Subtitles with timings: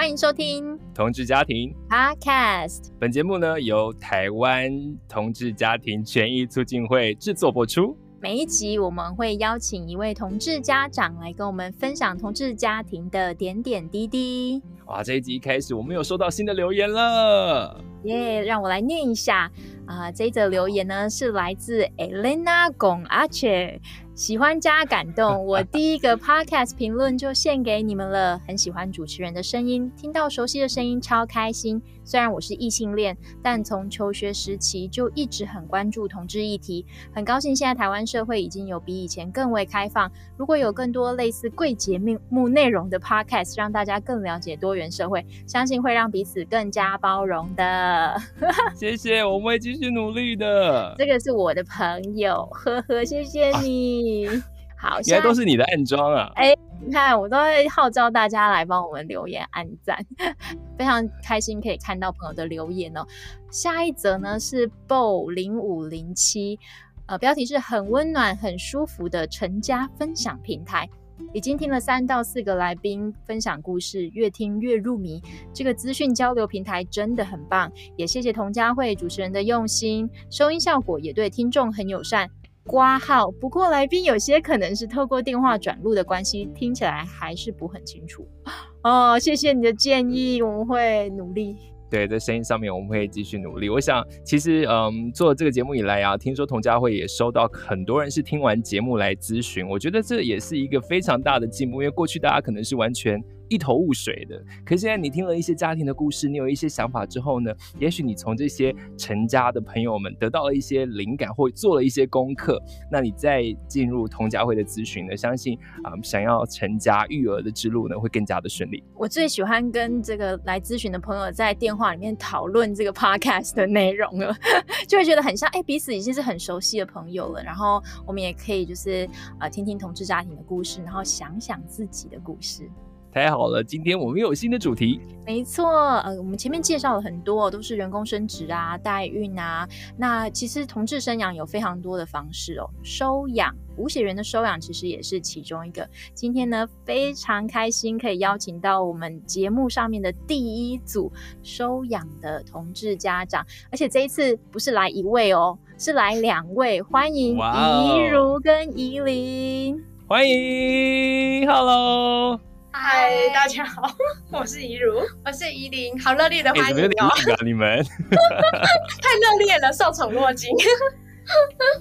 [0.00, 2.88] 欢迎收听同志家庭 Podcast。
[2.98, 4.72] 本节目呢由台湾
[5.06, 7.94] 同志家庭权益促进会制作播出。
[8.18, 14.62] 每一集我们会邀请一位同志家长来跟我们分享同志家庭的点点滴滴。
[14.86, 19.52] 哇，这一集一开始我们有收到新的留言了，耶！Yeah, 让我来念一下
[19.84, 23.78] 啊、呃，这一则留言呢是来自 Elena Gong Ache。
[24.20, 28.38] 喜欢加感动， 我第一个 podcast 评论就献给你们了。
[28.46, 31.80] 很喜欢主持人的声音，听到熟悉的声音超开心。
[32.10, 36.84] 虽然我是异性恋，但从求学时期就一直很关注同志议题。
[37.14, 40.10] 很高兴现在台湾社会已经有比以前更为开放。
[40.36, 48.20] 如果有更多类似贵节目内容的 podcast，让大家更了解多元社会，相信会让彼此更加包容的。
[48.74, 50.96] 谢谢，我们会继续努力的。
[50.98, 54.26] 这个是我的朋友，呵呵，谢谢你。
[54.76, 56.32] 好，现在都是你的暗装啊！
[56.34, 59.98] 哎，你看，我都会号召大家来帮我们留言、按赞，
[60.78, 63.06] 非常开心可以看到朋友的留言哦。
[63.50, 66.58] 下一则呢是 BO 零五零七，
[67.06, 70.88] 呃，标题是很温暖、很舒服的成家分享平台。
[71.34, 75.22] 已经听了三到四个来宾分享故事，越听越入迷。
[75.52, 82.28] 这个资讯交流平台真的很棒，也谢谢童家慧主持人的用心，收音效果也对听众很友善。
[82.70, 88.24] 挂号，不过来宾有些可能是透过电话转录的关系，听起来还是不很清楚。
[88.84, 91.56] 哦，谢谢你的建议，我们会努力。
[91.90, 93.68] 对，在声音上面我们会继续努力。
[93.68, 103.20] 我想，其实，嗯，做这个节目以来啊，听说童家慧也收到很多人是听完节目来咨询，我觉得这也是一个非常大的进步，因为过去大家可能是完全。
[103.50, 118.82] 一头雾水的，可是现在你听了一些家庭的故事，你有一些想法之后呢，也许你从这些成家的朋友们得到了一些灵感，或做了一些功课，那你再进入同家会的咨询呢，相信啊、想要成家育儿的之路呢，会更加的顺利。
[118.94, 124.32] 我最喜欢跟这个来咨询的朋友在电话里面讨论这个 podcast 的内容了，
[124.86, 129.08] 就会觉得很像哎、彼此已经是很熟悉的朋友了，然后我们也可以就是
[129.40, 132.70] 呃听听同志家庭的故事，然后想想自己的故事。
[133.12, 135.00] 太好了，今天我们又有新的主题。
[135.26, 135.68] 没错，
[136.04, 139.68] 呃，我们前面介绍了很多，都是人工生殖啊、代孕啊。
[139.96, 145.88] 那其实同志生养有非常多的方式哦，收养、无血缘的收养其实也是其中一个。
[146.14, 159.82] 今天呢，非常开心可以邀请到我们节目上面的第一组收养的同志家长，而且这一次不是来一位哦，是来两位，欢迎怡如跟怡琳。
[160.06, 162.40] 欢迎，Hello。
[162.72, 163.82] 嗨大家好，
[164.32, 167.08] 我是怡如，我是怡玲，好热烈的欢迎哦！
[167.26, 167.82] 欸、 你们
[168.12, 170.50] 太热烈了，受宠若惊，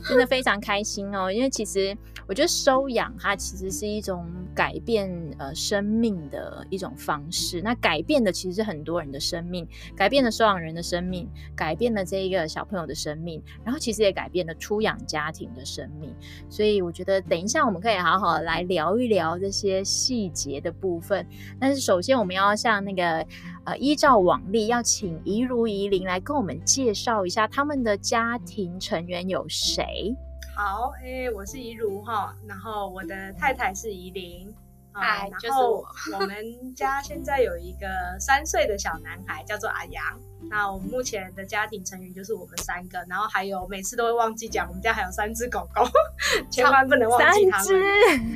[0.07, 1.95] 真的非常开心哦，因为其实。
[2.27, 4.23] 我觉得收养它其实是一种
[4.59, 7.61] 改变呃生命的一种方式。
[7.61, 9.65] 那改变的其实是很多人的生命，
[9.95, 16.13] 改变了收养人的生命，改变了这一个小朋友的生命，然后其实也改变了出养家庭的生命。
[16.49, 21.25] 所以我觉得等一下我们可以好好来聊一聊这些细节的部分。
[21.57, 23.25] 但是首先我们要向那个
[23.63, 30.13] 呃依照往例，要请怡如怡伶来跟我们介绍一下他们的家庭成员有谁。
[30.61, 34.53] 好，哎、欸，我是怡如哈，然后我的太太是怡玲，
[34.91, 37.87] 哎，然后我们家现在有一个
[38.19, 40.03] 三岁的小男孩，叫做阿阳。
[40.49, 45.81] 那我们目前的家庭成员就是我们三个，然后还有每次都会忘记讲，我们家还有三只狗狗，
[46.51, 47.65] 千万不能忘记他们。
[47.65, 47.77] 三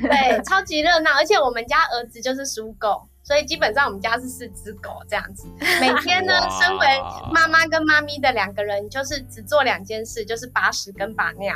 [0.08, 3.06] 对，超级热闹，而且我们家儿子就是属狗。
[3.24, 5.48] 所以基本上我们家是四只狗这样子，
[5.80, 6.86] 每天呢，身为
[7.32, 11.54] 妈妈跟妈咪的两个人，就是只做两件事，就是把屎跟把尿，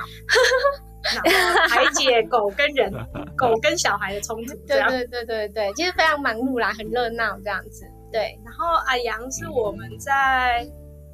[1.69, 2.91] 排解狗跟人、
[3.37, 4.55] 狗跟小孩的冲突。
[4.67, 7.85] 对对对对对，其实非常忙碌啦，很热闹这样子。
[8.11, 10.67] 对，然后阿阳是我们在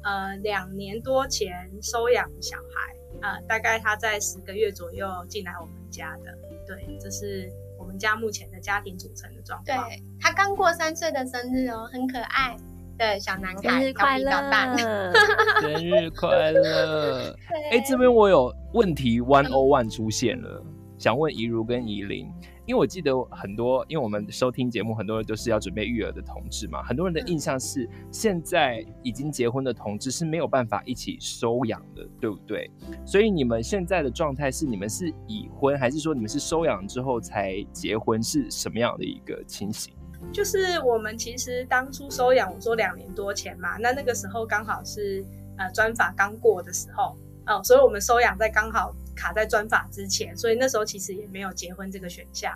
[0.03, 6.33] 呃两年多前收养小孩，呃，大概他在十个月左右进来我们家的。
[6.65, 7.51] 对，这是。
[7.97, 12.55] 家目前的家庭组成的状况，对，他刚过三岁的生日哦，很可爱
[12.97, 14.31] 的小男孩，生日快乐，
[15.61, 17.35] 生日快乐。
[17.71, 22.31] 哎，这边我有问题，one o one 出现了，嗯、想问怡如跟怡伶。
[22.65, 26.81] 因为我记得很多，因为我们收听节目，很多人都是要准备育儿的同志嘛。
[26.83, 32.69] 很多人的印象是，现在已经结婚的同志是没有办法一起收养的，对不对？
[33.05, 38.21] 所以你们现在的状态是，你们是已婚，还是说你们是收养之后才结婚？
[38.21, 39.93] 是什么样的一个情形？
[40.33, 45.23] 就是我们其实当初收养，我说两年多前嘛，那那个时候刚好是
[45.57, 47.15] 呃专法刚过的时候，
[47.45, 48.91] 哦，所以我们收养在刚好。
[49.15, 52.53] 卡在专法之前，所以那时候其实也没有结婚这个选项。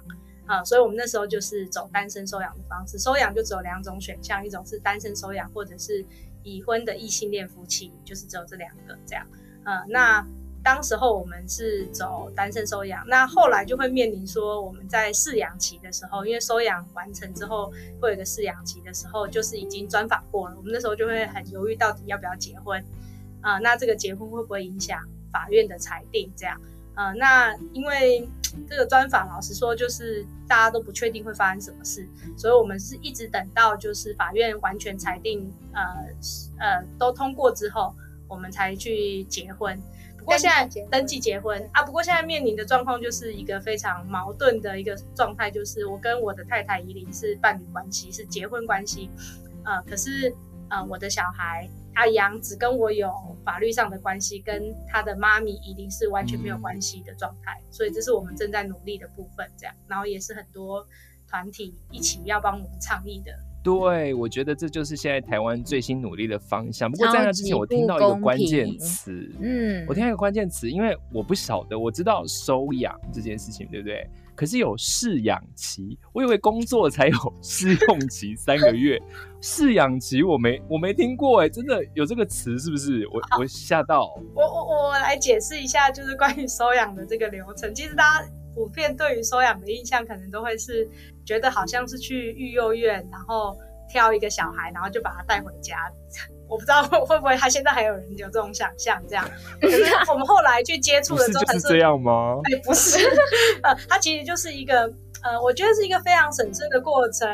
[0.47, 6.03] 呃，所以我们那时候就是走单身收养的方式，收养就只有两种选项，一种是单身收养，或者是
[6.43, 9.25] 已婚的异性恋夫妻，就是只有这两个这样。
[9.63, 10.25] 呃，那
[10.63, 17.71] 当时候我们是走单身收养，那后来就会面临说我们在试养期的时候，因为收养完成之后
[18.01, 22.83] 会有一个试养期的时候，就是已经专访过了，我们那时候就会很犹豫到底要不要结婚。
[23.41, 24.99] 啊、呃，那这个结婚会不会影响
[25.31, 26.31] 法院的裁定？
[26.35, 26.59] 这样，
[26.95, 28.27] 呃，那因为
[28.67, 35.81] 这个专访，老实说，就是大家都不确定会发生什么事，所以我们是一直等到就是法院完全裁定，呃
[36.57, 37.93] 呃，都通过之后，
[38.27, 39.79] 我们才去结婚。
[40.17, 49.09] 不过现在登记结婚啊，不过现在面临的状况就是一个非常矛盾的一个状态，就是我跟我的太太怡琳是伴侣关系，是结婚关系，
[49.63, 50.31] 呃，可是
[50.69, 51.69] 呃，我的小孩。
[51.91, 53.11] 他养只跟我有
[53.43, 59.45] 法律上的关系，跟他的妈咪一定是完全没有关系的状态，嗯，所以这是我们正在努力的部分。
[59.57, 60.87] 这样，然后也是很多
[61.27, 63.33] 团体一起要帮我们倡议的。
[63.61, 66.89] 对，我觉得这就是现在台湾最新努力的方向。
[66.89, 74.07] 不过在那之前，我听到一个关键词，嗯，我听到一个关键词，因为我不晓得，我知道收养这件事情，对不对？
[74.39, 78.97] 可是有试养期，我以为工作才有试用期三个月，
[79.43, 83.05] 试养期我没我没听过哎，真的有这个词是不是？
[83.09, 84.17] 我我吓到。
[84.33, 87.75] 我我我来解释一下，就是关于收养的这个流程。
[87.75, 90.89] 其实大家普遍对于收养的印象，可能都会是
[91.25, 93.57] 觉得好像是去育幼院，然后
[93.89, 95.75] 挑一个小孩，然后就把他带回家。
[96.49, 99.29] 我不知道会会不会他现在还有人有这种想象这样，
[99.61, 102.39] 可是我们后来去接触的时候才是这样吗？
[102.51, 102.97] 哎，不是，
[103.63, 104.91] 呃，它其实就是一个
[105.23, 107.27] 呃，我觉得是一个非常审慎的过程。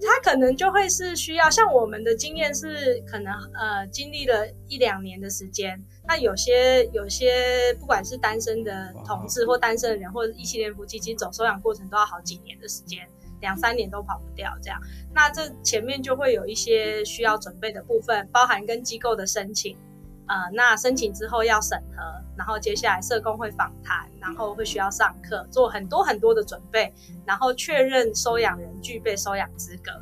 [0.00, 5.76] 他可能就会是需要像我们的经验是可能呃经历了一两年的时间，
[6.06, 13.04] 那有些有些不管是单身的同志或单身的人或者异性恋夫妻，其实走收养过程都要好几年的时间。
[13.40, 14.80] 两三年都跑不掉，这样，
[15.14, 19.76] 那这前面就会有一些需要准备的部分，包含跟机构的申请，
[20.26, 22.02] 呃，那申请之后要审核，
[22.36, 26.92] 然后接下来社工会访谈，然后会需要上课，做很多很多的准备，
[27.24, 29.92] 然后确认收养人具备收养资格，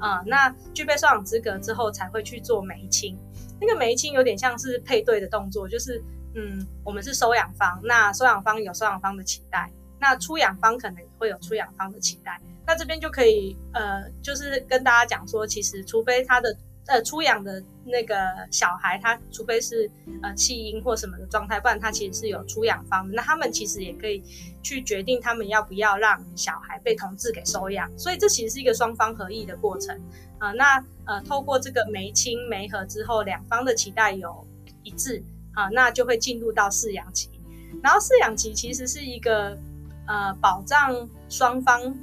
[0.00, 3.18] 呃，那具备收养资格之后才会去做媒亲，
[3.60, 6.02] 那个媒亲有点像是配对的动作，就是，
[6.34, 9.70] 嗯，我们是收养方，那收养方有收养方的期待，
[10.00, 12.40] 那出养方可能也会有出养方的期待。
[12.66, 16.56] 那这边就可以，呃，就是跟大家讲说，其实除非他的
[16.86, 18.16] 呃出养的那个
[18.50, 19.88] 小孩，他除非是
[20.20, 23.08] 呃弃婴或什么的状态，不然他其实是有出养方。
[23.12, 24.20] 那他们其实也可以
[24.62, 27.88] 去决定他们要不要让小孩被同志给收养。
[27.96, 29.96] 所以这其实是一个双方合意的过程。
[30.40, 34.44] 呃，那呃透过这个媒亲媒合之后，两方的期待有
[34.82, 35.22] 一致，
[35.54, 37.30] 啊、那就会进入到试养期。
[37.82, 39.56] 然后试养期其实是一个
[40.06, 41.94] 呃保障双方。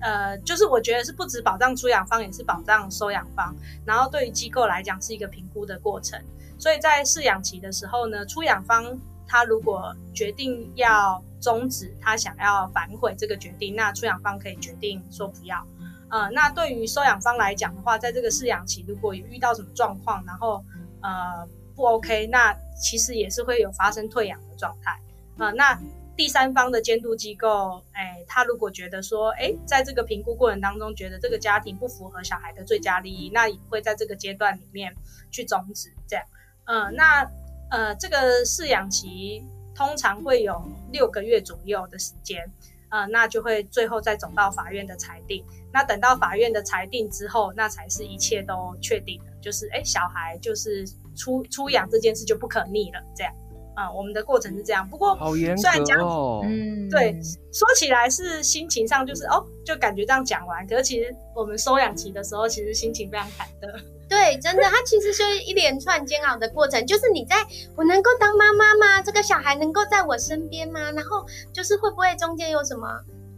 [0.00, 3.56] 呃，就是我觉得是不止保障出养方，也是保障收养方。
[3.86, 6.22] 然后对于机构来讲，是一个评估的过程。
[6.58, 8.84] 所以在试养期的时候呢，出养方
[9.26, 15.66] 他如果决定要终止，他想要反悔这个决定，那出养方可以决定说不要。
[16.10, 20.62] 呃，那对于收养方来讲的话，在这个试养期如果有遇到什么状况，然后
[21.00, 25.00] 呃不 OK，那其实也是会有发生退养的状态。
[25.38, 25.80] 呃，那。
[26.16, 34.94] 第三方的监督机构，哎，他如果觉得说，哎，在这个评估过程当中，觉得这个家庭不符合小孩的最佳利益，那也会在这个阶段里面
[35.30, 35.92] 去终止。
[36.06, 36.24] 这样，
[36.66, 37.28] 呃，那
[37.70, 39.44] 呃，这个试养期
[39.74, 42.48] 通常会有六个月左右的时间，
[42.90, 45.44] 呃，那就会最后再走到法院的裁定。
[45.72, 53.34] 那等到法院的裁定之后，那才是一切都确定的，就是哎，小孩就是出出养这件事就不可逆了，这样。
[53.74, 54.88] 啊、嗯，我们的过程是这样。
[54.88, 55.62] 不过，好严格哦。
[55.62, 55.98] 虽然讲，
[56.44, 57.18] 嗯，对，
[57.52, 60.66] 说起来是心情上就是哦，就感觉这样讲完。
[60.66, 63.80] 可是其实我们收养期的时候，其实心情非常忐忑。
[64.08, 66.86] 对，真的，它其实就是一连串煎熬的过程。
[66.86, 67.36] 就是你在，
[67.74, 69.02] 我能够当妈妈吗？
[69.02, 70.92] 这个小孩能够在我身边吗？
[70.92, 72.86] 然后就是会不会中间有什么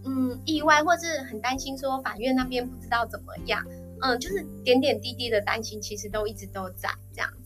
[0.05, 3.65] 嗯意外，或是很担心说法院那边不知道怎么样？
[4.03, 7.46] 嗯，就是点点滴滴的担心，其实都一直都在这样子。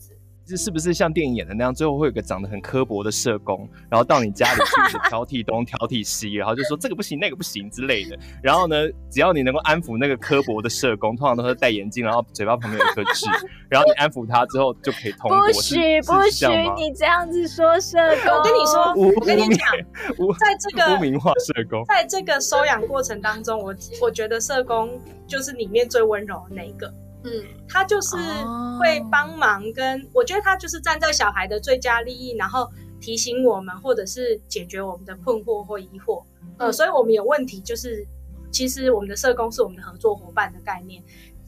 [0.57, 8.17] 是不是像电影演的那样，最后会有个长得很刻薄的社工，然后到你家里去挑剔东挑剔西，然后就说这个不行那个不行之类的。
[8.41, 8.75] 然后呢，
[9.09, 13.25] 只要你能够安抚那个刻薄的社工，通常都是戴眼镜，然后嘴巴旁边有颗痣，
[13.69, 15.47] 然后你安抚他之后就可以通过。
[15.47, 19.67] 不许不许你这样子说社工，我跟你说，我跟你讲，
[20.39, 26.91] 在这个污名化社工，在这个收养过程当中，我我觉得社工就是里面最温柔的那一个。
[27.23, 28.15] 嗯，他就是
[28.79, 30.09] 会帮忙跟，跟、oh.
[30.13, 32.67] 我觉得他就是站在小孩的最佳利益，然后
[32.99, 36.23] 提醒我们，或者是解决我们的困惑或疑惑。
[36.57, 38.05] 呃，所以我们有问题就是
[38.51, 41.01] 其实我们的社工是我们的合作伙伴的概念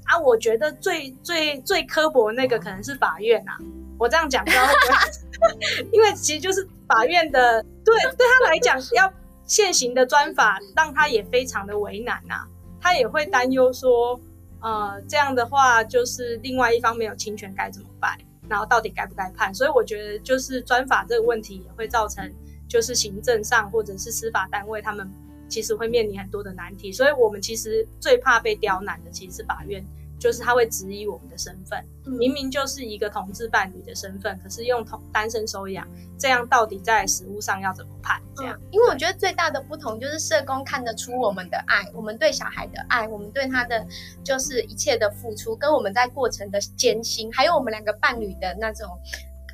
[0.05, 0.17] 啊。
[0.19, 3.57] 我觉得最最最刻薄的那个可能是法院啊。
[3.99, 9.11] 我这样讲，不知道会不会 因为其实就是法院的，对对他来讲，要
[9.45, 12.47] 现行的专法让他也非常的为难啊。
[12.81, 14.19] 他也会担忧说，
[14.63, 18.17] 呃，这样的话就是另外一方没有侵权该怎么办？
[18.49, 19.53] 然后到底该不该判？
[19.53, 22.33] 所以我觉得就是专法这个问题也会造成，
[22.67, 25.09] 就是行政上或者是司法单位他们
[25.49, 26.91] 其实会面临很多的难题。
[26.91, 29.85] 所以我们其实最怕被刁难的其实是法院。
[30.23, 35.85] 就是他会质疑我们的身份，明明就是一个同志伴侣的身份，可是用同单身收养，
[36.17, 38.21] 这样到底在实物上要怎么判？
[38.37, 43.85] 这样，因为我觉得最大的不同就是社工看得出我们的爱，我们对小孩的爱，我们对他的
[44.23, 48.87] 就是一切的付出，跟我们在过程的艰辛，还有我们两个伴侣的那种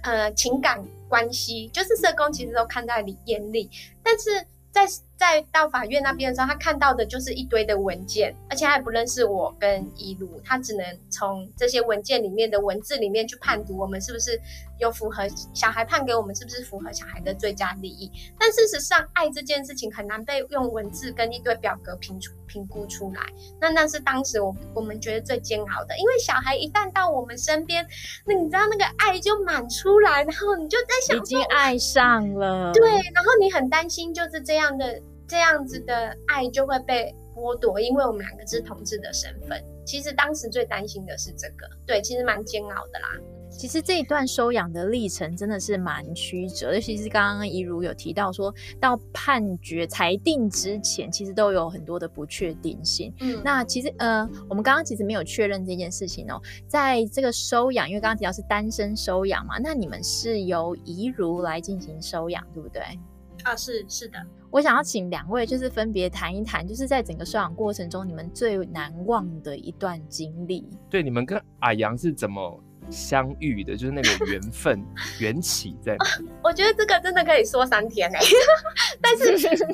[0.03, 3.71] 呃情感关系，就是社工其实都看在眼里，
[4.03, 4.45] 但是。
[4.71, 4.85] 在
[5.19, 14.39] 在到法院那边的时候，他看到的就是一堆的文件，而且他也不认识我跟一路，他只能从这些文件里面的文字里面去判读我们是不是
[14.79, 15.23] 有符合
[15.53, 18.09] 小孩判给我们是不是符合小孩的最佳利益。
[18.39, 23.21] 但事实上，爱这件事情很难被用文字跟一堆表格评出评估出来。
[23.59, 27.83] 那那是当时我我们觉得最煎熬的，因为小孩一旦到我们身边，
[28.25, 34.59] 那你知道那个爱就满出来，然后你就在想，已经爱上了，对，然后你很担心就是这样。
[34.59, 39.63] 这样的这样子的爱就会被剥夺，因为我们两个是同志的身份。
[39.85, 43.07] 其实当时最担心的是这个，对，其实蛮煎熬的啦。
[43.51, 53.11] 其实这一段收养的历程真的是蛮曲折，尤其是刚刚怡如有提到说，到判决裁定之前，其实都有很多的不确定性。
[53.19, 62.83] 嗯，那其实呃，我们刚刚其实没有确认这件事情哦，在这个收养，因为刚刚提到是单身收养嘛，那你们是由怡如来进行收养，对不对？
[63.43, 64.19] 啊，是是的。
[64.51, 70.67] 我想要请两位就是分别谈一谈，就是在整个收养过程中，你们最难忘的一段经历。
[70.89, 73.77] 对，你们跟阿阳是怎么相遇的？
[73.77, 74.83] 就是那个缘分
[75.19, 76.29] 缘起在哪里？
[76.43, 78.19] 我觉得这个真的可以说三天哎。
[79.01, 79.33] 但是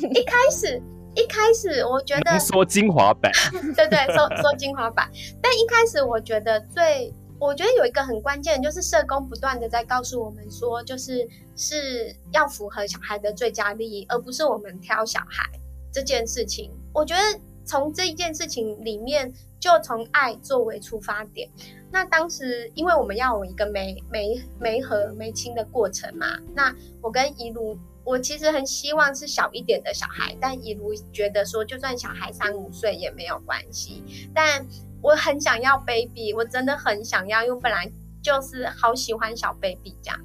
[0.09, 0.81] 一开始
[1.15, 3.31] 一开始我觉得说精华版，
[3.75, 5.09] 对对，说说精华版。
[5.41, 7.13] 但一开始我觉得最。
[7.39, 15.49] 我觉得有一个很关键，就是社工不断的在告诉我们说，就是是要符合小孩的最佳利益，而不是我们挑小孩
[15.91, 16.71] 这件事情。
[16.93, 21.49] 我觉得从这一件事情里面，就从爱作为出发点。
[21.91, 34.65] 那当时因为我们要有一个媒媒媒和媒亲的过程嘛，那我跟怡如，我其实很希望是小一点的小孩，但一如觉得说，就算小孩三五岁也没有关系，但。
[35.01, 37.87] 我很想要 baby，我真的很想要，因为本来
[38.23, 40.19] 就是好喜欢小 baby 这样。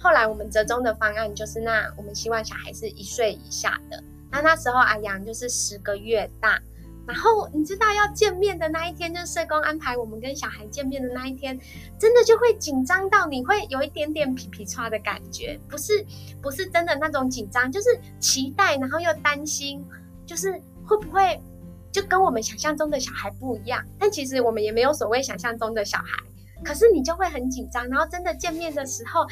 [0.00, 4.02] 后来我们折中的方案就是，那我们希望小孩是一岁以下的。
[4.30, 6.58] 那那时候阿阳就是十个月大，
[7.06, 11.58] 然后你知道要见面的那一天，就是社工安排我们跟小孩见面的那一天，
[11.98, 16.04] 真的就会紧张到你会有一点点皮皮剉的感觉，不是
[16.40, 19.84] 不是真的那种紧张，就是期待，然后又担心，
[20.26, 20.52] 就是
[20.84, 21.40] 会不会。
[21.92, 26.16] 就跟我们想象中的小孩不一样，但其实我们也没有所谓想象中的小孩。
[26.64, 29.26] 可是你就会很紧张，然后真的见面的时候，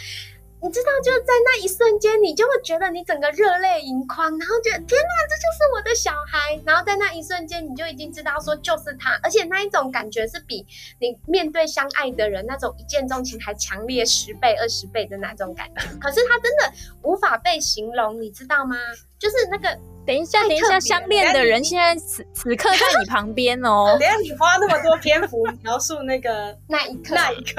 [0.62, 6.60] 你知道就在那一瞬间，你就会觉得你整个热泪盈眶，然后觉得天哪，这就是我的小孩。
[6.66, 10.66] 然后在那一瞬间，你就已经知道说就是他，而且那一种感觉是比
[10.98, 15.80] 你面对相爱的人那种一见钟情还强烈十倍、二十倍的那种感觉。
[16.00, 18.76] 可是他真的无法被形容，你知道吗？
[19.18, 19.78] 就是那个。
[20.06, 23.96] 等一下，等一下，相恋的人现在此此刻在你旁边哦。
[24.00, 27.54] 等下你花那么多篇幅描述那个 那一刻，那一刻，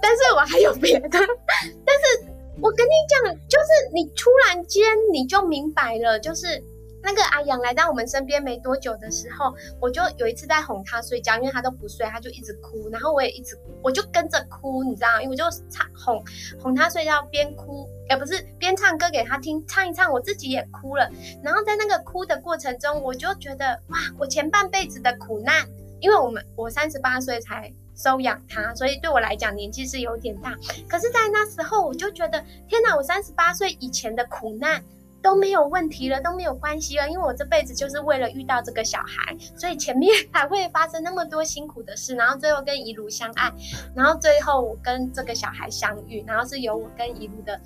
[0.00, 1.08] 但是我还有别的。
[1.10, 2.28] 但是
[2.60, 6.62] 我跟你讲，就是你突然间你就明白了，就是。
[7.00, 16.22] 那个阿阳来到我们身边没多久的时候，我就有一次在哄他睡觉，因为他都不睡，他就一直哭，然后我也一直，我就跟着哭，你知道，因为我就唱哄
[16.60, 21.08] 哄他睡觉，边哭，也不是边唱歌给他听，唱一唱，我自己也哭了。
[21.40, 25.64] 然后在那个哭的过程中，我就觉得哇，我前半辈子的苦难，
[26.00, 30.54] 因为我们我三十八岁才收养他，所以对我来讲年纪是有点大。
[30.88, 34.82] 可是，在那时候，我就觉得天哪，我三十八岁以前的苦难。
[35.20, 43.52] 都没有问题了，都没有关系了，因为我这辈子就是为了遇到这个小孩，所以前面才会发生那么多辛苦的事，然后最后跟一路相爱，
[43.96, 47.60] 然后最后我跟这个小孩相遇，然后是由我跟一路的，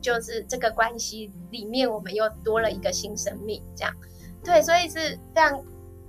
[0.00, 3.94] 就是这个关系里面，我们又多了一个新生命，这样，
[4.42, 5.62] 对，所以是非常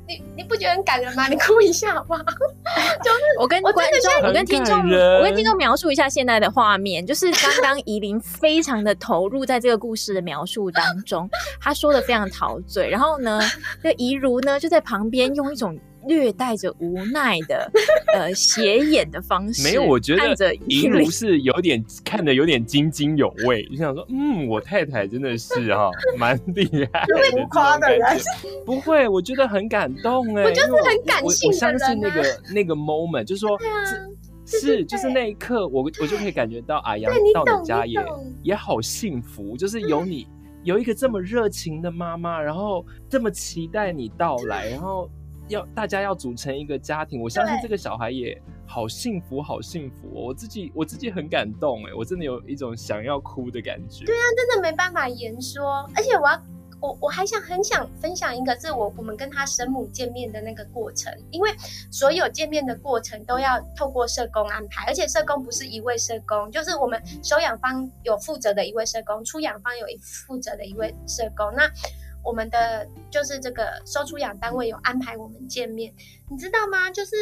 [0.10, 1.28] 你你不觉得很感人吗？
[1.30, 2.24] 你哭一下好不好？
[3.04, 4.76] 就是我跟观众，我跟听众，
[5.20, 11.30] 我跟听众描述一下现在的画面，就是刚刚怡琳非常的投入在这个故事的描述当中，
[11.62, 13.40] 她说的非常陶醉，然后呢，
[13.84, 15.80] 这怡如呢就在旁边用一种。
[16.10, 17.72] 略带着无奈的，
[18.16, 28.02] 呃，斜眼的方式，没有，我觉得怡如是有点看得有点津津有味，就想说，嗯，我太太真的是哈，蛮厉害的， 会夸的人，
[28.66, 33.56] 不会，我觉得很感动哎，我就是很感性的人，我相信那个那个 moment，就是说，
[34.48, 38.04] 是就是那一刻，我我就可以感觉到阿阳到你家也
[38.42, 40.28] 也好幸福，就是有你
[40.64, 45.08] 有一个这么热情的妈妈，然后这么期待你到来，然后。
[45.50, 50.28] 要大家要组成一个家庭，我相信这个小孩也好幸福，好幸福哦。
[50.28, 54.06] 我自己我自己很感动哎，我真的有一种想要哭的感觉。
[54.06, 55.90] 对啊，真的没办法言说。
[55.96, 56.42] 而且我要
[56.80, 61.50] 我我还想很想分享一个，是我我们跟他生母见面的那个过程，因为
[61.92, 71.52] 所有见面的过程都要透过社工安排，而且社工不是一位社工，就是我们收养方有负责的一位社工，出养方有一负责的一位社工。
[71.54, 71.70] 那
[72.24, 75.94] 我们的就是这个收出养单位有安排我们见面，
[76.30, 76.92] 你知道吗？
[76.92, 77.16] 就是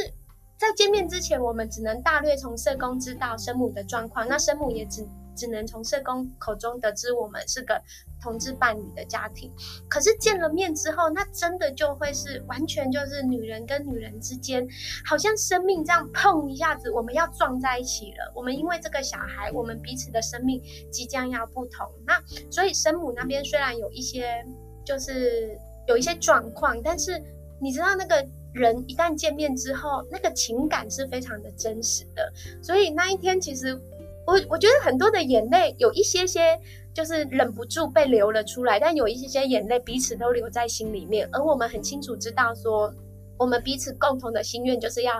[0.57, 7.79] 在见面之前，我们只能大略从社工知道生母的状况，那生母也只只能从社工口中得知我们是个
[8.19, 9.53] 同志伴侣的家庭。
[9.87, 14.67] 可是见了面之后，那真的就会是完全就是女人跟女人之间，
[15.05, 18.33] 好像生命这样碰一下子，我们要撞在一起了。
[18.35, 20.59] 我们因为这个小孩，我们彼此的生命
[20.91, 21.87] 即将要不同。
[22.05, 24.43] 那所以生母那边虽然有一些。
[24.87, 27.21] 就是有一些状况，但是
[27.59, 32.31] 你知道那个人一旦见面之后，那个情感是非常的真实的。
[32.63, 33.77] 所以那一天，其实
[34.25, 36.57] 我我觉得很多的眼泪有一些些
[36.93, 41.27] 就是忍不住被流了出来，但有一些些眼泪彼此都留在心里面。
[41.33, 42.93] 而我们很清楚知道说，
[43.37, 45.13] 我们彼此共同的心愿就是要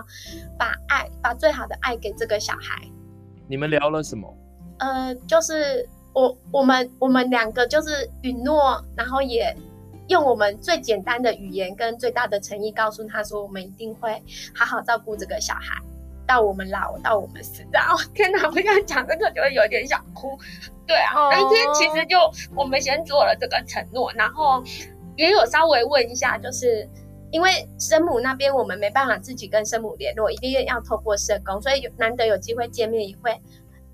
[0.58, 2.82] 把爱，把最好的爱给这个小孩。
[3.46, 4.34] 你们聊了什么？
[4.78, 5.86] 呃，就是。
[6.18, 9.56] 我我们我们两个就是允诺，然后也
[10.08, 14.20] 用我们最简单的语言跟最大的诚意告诉他说，我们一定会
[14.52, 15.80] 好好照顾这个小孩，
[16.26, 17.64] 到我们老，到我们死。
[17.70, 20.36] 然后天哪，我现在讲这个就会有点想哭。
[20.88, 22.18] 对啊，那一天其实就
[22.56, 24.60] 我们先做了这个承诺，然后
[25.16, 26.88] 也有稍微问一下，就是
[27.30, 33.40] 因为生母那边我们没办法自己跟生母联络，一定要透过社工，所以难得有机会见面也会。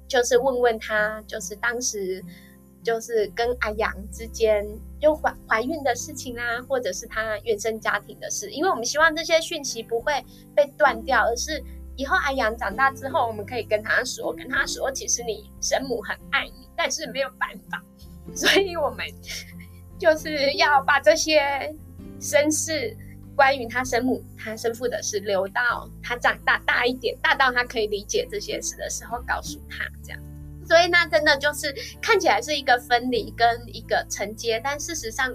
[0.06, 2.22] 就是问问他，就是当时
[2.82, 4.66] 就是跟阿阳之间
[5.00, 11.62] 就怀怀孕的事情啊，或者是他原生家庭的事，因为我们希望这些讯息不会被断掉，而是
[11.96, 17.82] 以后阿阳长大之后，我们可以跟他说，跟他说，其实你生母很爱你，但是没有办法，
[18.34, 19.06] 所以我们
[19.98, 21.74] 就是要把这些
[22.20, 22.96] 身世。
[23.36, 30.20] 关于他生母、他生父的事，留到他长大大一点，大到他可以理解这些事的时候，告诉他这样。
[30.66, 35.30] 所以那真的就是看起来是一个分离跟一个承接，但事实上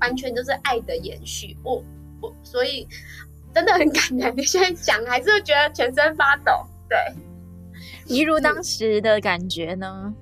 [0.00, 1.56] 完全就是爱的延续。
[1.62, 1.82] 我
[2.20, 2.86] 我所以
[3.54, 4.36] 真的很感人。
[4.36, 6.52] 你现在讲还是会觉得全身发抖。
[6.88, 6.98] 对，
[8.04, 10.14] 一如当时的感觉呢？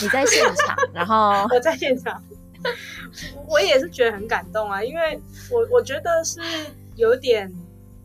[0.00, 2.22] 你在现场，然后 我在现场。
[3.48, 5.20] 我也是觉得很感动啊，因为
[5.50, 6.40] 我我觉得是
[6.96, 7.52] 有点，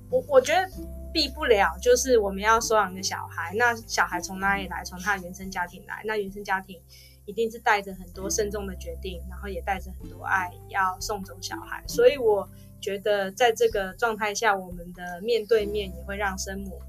[0.09, 0.69] 我我觉得
[1.13, 4.83] 避不了，就是我们要收养一个小孩，那小孩从哪里来？
[4.83, 6.79] 从他原生家庭来，那原生家庭
[7.25, 12.47] 一定是带着很多慎重的决定，然后也带着很多爱要送走小孩，所以我
[12.81, 16.81] 觉得在这个状态下，我们的面对面也会让生母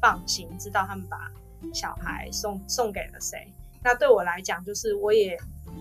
[0.00, 1.30] 放心，知道他们把
[1.72, 3.52] 小孩送送给了谁。
[3.82, 5.38] 那对我来讲，就是我也。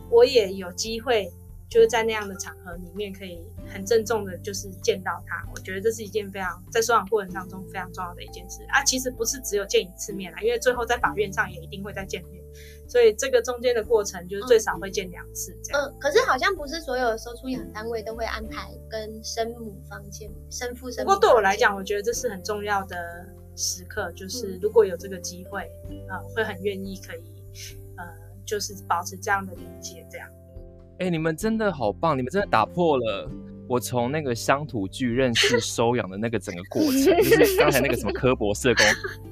[0.10, 1.32] 我也有机会，
[1.70, 5.44] 就是在那样的场合里面，可以很郑重的，就是见到他。
[5.54, 8.84] 我觉得这是一件非常在收养过程当中非常重要的一件事啊。
[8.84, 12.44] 其实不是只有见一次面啦，因为最后在法院上也一定会再见面，
[12.88, 15.82] 所以这个中间的过程就是最少会见两次这样。
[15.82, 21.12] 嗯，可是好像不是所有的收出养单位都会安排跟生母方见生父生母。
[21.12, 22.96] 不过对我来讲，我觉得这是很重要的
[23.56, 25.64] 时刻，就是如果有这个机会
[26.08, 27.24] 啊、呃，会很愿意可以
[27.80, 27.85] 呃。
[28.46, 30.28] 就是保持这样的理解，这样。
[31.00, 32.18] 哎、你们真的好棒！
[32.18, 33.30] 你们真的打破了
[33.68, 38.86] 我从那个乡土剧认识收养的那个整个过程，就是刚才那个什么科博社工。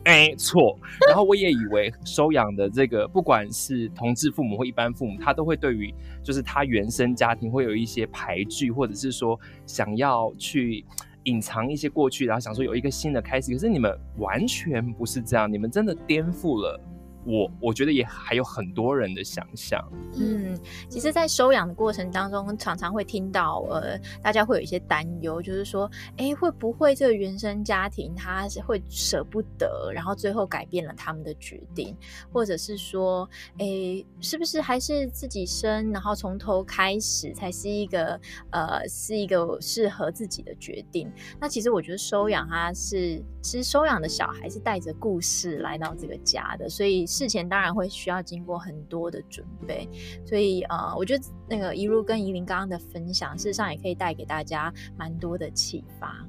[0.03, 0.77] 哎、错。
[1.07, 10.83] 然后我也以为收养的这个，不管是同志父母或一般父母，他都会对于就是他原生家庭会有一些排拒，或者是说想要去
[11.23, 13.53] 隐藏一些过去，然后想说有一个新的开始。
[13.53, 16.77] 可是你们完全不是这样，你们真的颠覆了。
[17.25, 19.81] 我我觉得也还有很多人的想象。
[20.15, 20.59] 嗯，
[20.89, 31.95] 其实，在收养的过程当中，常常会听到呃，大家会有一些担忧，就是说，哎，会不会这个原生家庭他是会舍不得，然后最后改变了他们的决定，
[32.31, 38.19] 或者是说，哎，是不是还是自己生，然后从头开始才是一个
[38.51, 41.11] 呃，是一个适合自己的决定？
[41.39, 47.07] 那其实我觉得收养他是，其实收养的小孩是带着故事来到这个家的，所以。
[47.13, 49.87] 事前当然会需要经过很多的准备，
[50.25, 56.27] 所以呃，我觉得那个一如跟怡琳刚刚的分享，事实上也可以带给大家蛮多的启发。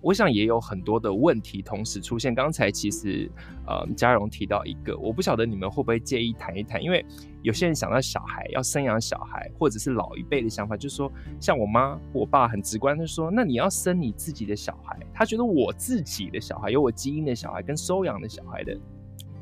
[0.00, 2.32] 我想也有很多的问题同时出现。
[2.32, 3.30] 刚才其实
[3.66, 7.04] 呃，嘉荣提到一个，我不晓得你们会不会介意谈一谈，因为
[7.42, 18.78] 有些人想到小孩要生养小孩，或者是老一辈的想法，就是说，像我妈我爸很直观的说，那你要生你自己的小孩，他觉得我自己的小孩有我基因的小孩跟收养的小孩的。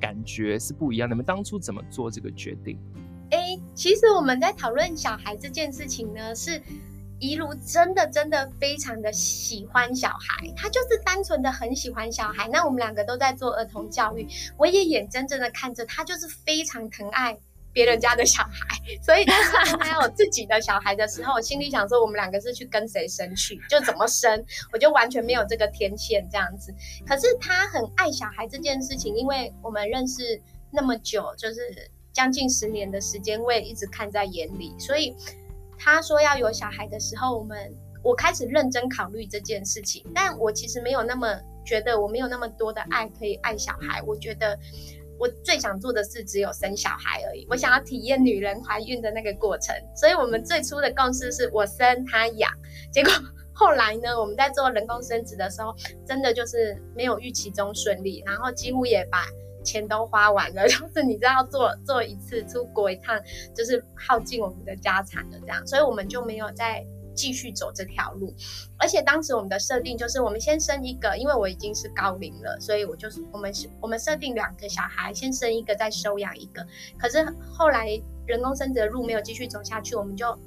[0.00, 1.08] 感觉是不一样。
[1.08, 2.78] 你们当初怎么做这个决定？
[3.30, 6.62] 哎、其实我们在讨论小孩这件事情呢，是
[7.18, 12.48] 一如真的真的非常的喜欢小孩，他就是单纯的很喜欢小孩。
[12.52, 17.36] 那我们两个都在做儿童教育，我也眼睁睁的看着他，就是非常疼爱。
[17.76, 19.36] 别人家的小孩，所以当
[19.78, 26.74] 他有自己的小孩的时候，我心里想说，我们两个是去跟谁生去，就怎么生，我就完全没有这个天线这样子。
[27.06, 31.60] 可是他很爱小孩这件事情，因为我们认识那么久，就是
[32.14, 34.74] 将近十年的时间，我也一直看在眼里。
[34.78, 35.14] 所以
[35.78, 37.70] 他说要有小孩的时候，我们
[38.02, 40.02] 我开始认真考虑这件事情。
[40.14, 44.00] 但我其实没有那么觉得，我没有那么多的爱可以爱小孩。
[44.06, 44.58] 我觉得。
[45.18, 52.50] 我最想做的事只有生小孩而已，我想要体验女人怀孕的那个过程，所以我们最初的共识是我生他养。
[52.92, 53.12] 结果
[53.52, 55.74] 后来呢，我们在做人工生殖的时候，
[56.06, 59.24] 真的就是没有预期中顺利，然后几乎也把
[59.64, 63.18] 钱都花完了， 就是你知道做做一次出国一趟，
[63.54, 66.84] 就是耗尽我们的家产的这样，所以我们就没有再。
[67.16, 68.32] 继续走这条路，
[68.78, 76.64] 而且当时我们的设定就是，我们先生一个，因为我已经是高龄了，所以我就是我们是我们设定两个小孩，先生一个再收养一个。
[76.98, 77.88] 可是后来
[78.26, 80.38] 人工生殖的路没有继续走下去，我们就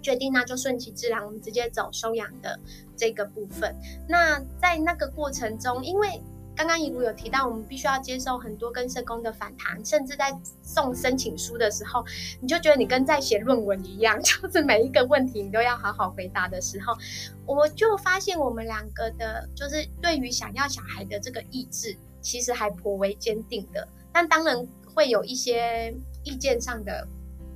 [0.00, 2.58] 决定那就顺其自然，我们直接走收养的
[2.96, 3.74] 这个部分。
[4.08, 6.22] 那在那个过程中，因为
[6.56, 12.02] 刚刚怡如有提到，我们必须要接受很多跟社工的反弹，甚至在送申请书的时候，
[12.40, 16.96] 你就觉得你跟在写论文一样， 就是每一个问题你都要好好回答的时候，
[17.44, 27.06] 我就发现我们两个的，就是对于想要小孩的这个意志，其实还颇为坚定的，但当然会有一些意见上的。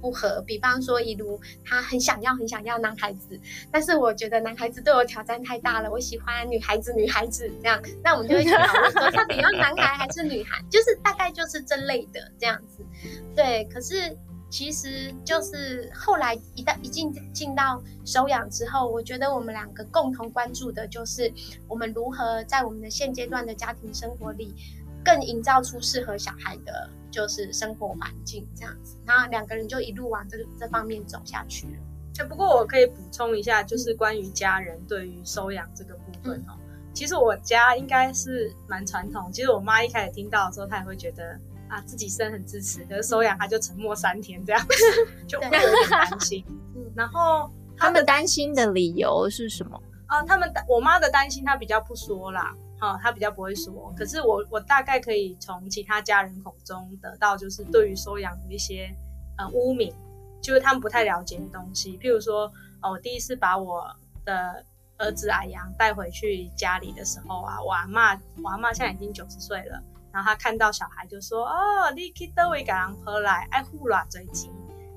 [0.00, 3.38] 不合，比方说一如，他很想要很想要男孩子，
[3.70, 12.84] 但是我觉得男孩子对我挑战太大了，我喜欢女孩子女孩子这样，那我们就会去讨论说，到底要男孩还是女孩，就是大概就是这类的这样子。
[13.34, 14.16] 对，可是
[14.50, 21.32] 其实就是后来一旦一进进到收养之后，我觉得我们两个共同关注的就是
[21.68, 24.54] 我们如何在我们的现阶段的家庭生活里，
[25.04, 26.90] 更营造出适合小孩的。
[27.10, 31.72] 就是生活环境这样子，然后两个人就一路往这个这方面走下去了。
[32.18, 36.52] 哎，不过我可以补充一下，就是关于家人对于收养这个部分哦。
[36.58, 39.32] 嗯、其实我家应该是蛮传统。
[39.32, 44.74] 其实我妈一开始听到的时候，她也会觉得啊，自己生很支持，可是收养她就沉默三天这样子，
[45.26, 46.44] 就会有点担心。
[46.76, 49.80] 嗯，然后他们担心的理由是什么？
[50.06, 52.54] 啊，他们我妈的担心，她比较不说啦。
[52.80, 58.90] 哦，他比较不会说，可是我我大概可以从其他家人口中得到，就是对于收养的一些
[59.36, 59.94] 呃污名，
[60.40, 61.98] 就是他们不太了解的东西。
[61.98, 64.64] 譬如说，哦，我第一次把我的
[64.96, 74.50] 儿子阿阳带回去家里的时候啊，我阿嬷，我阿嬷现在已经九十岁了，然后他看到小孩就说：“哦，你去叨位给人回来，爱护啦最近。”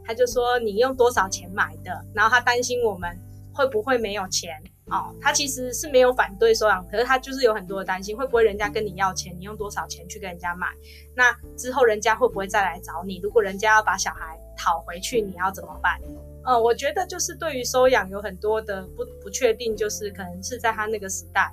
[0.05, 3.17] 他就说：“你用多少钱买的？”然后他担心我们
[3.53, 4.61] 会不会没有钱。
[4.93, 10.67] 哦，他其实是没有反对收养，可是他就是有很多的担心，会不会人家跟你要钱，你用多少钱去跟人家买？
[11.15, 13.19] 那之后人家会不会再来找你？
[13.23, 15.99] 如果人家要把小孩讨回去，你要怎么办？
[16.45, 21.51] 呃，我觉得就是对于收养有很多的不不确定，就是可能是在他那个时代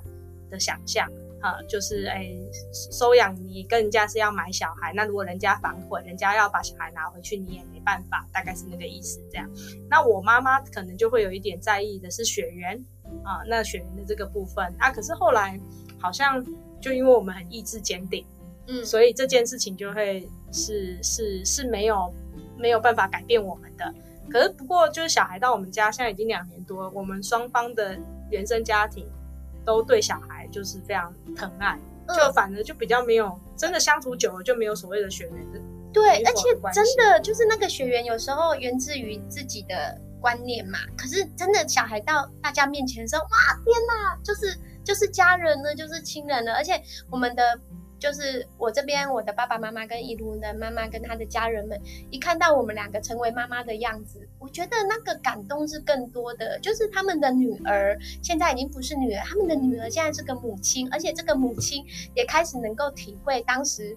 [0.51, 1.09] 的想象。
[1.41, 2.31] 啊、就是哎，
[2.71, 9.49] 收养你跟人家是要买小孩，那如果人家反悔，人家要把小孩拿回去，你也没办法，大概是那个意思这样。
[9.89, 12.85] 那我妈妈可能就会有一点在意的是血缘
[13.23, 15.59] 啊，那血缘的这个部分啊，可是后来
[15.99, 16.45] 好像
[16.81, 18.25] 就因为我们很意志坚定，
[18.67, 22.13] 嗯，所以这件事情就会是是是没有
[22.57, 23.93] 没有办法改变我们的。
[24.29, 27.97] 可是不过就是小孩到我们家现在已经两年多，我们双方的
[28.29, 29.05] 原生家庭。
[29.63, 35.59] 都对小孩就是非常疼爱，就反而就比较没有真的相处久了就没有所谓的血缘的。
[35.93, 40.79] 对，而且真的就是那个血缘有时候源自于自己的观念嘛。
[40.95, 43.29] 可是真的小孩到大家面前的时候，哇，
[43.65, 47.59] 天哪，就是就是家人呢，就是亲人了，而且我们的。
[48.01, 51.79] 就是我这边，我的爸爸妈妈跟一路的妈妈跟他的家人们，
[52.09, 56.57] 一看到我们两个成为妈妈的样子，我觉得那个感动是更多的。
[56.61, 63.95] 就是他们的女儿现在已经不是女儿，他们的女儿现在是个母亲，而且这个母亲也开始能够体会当时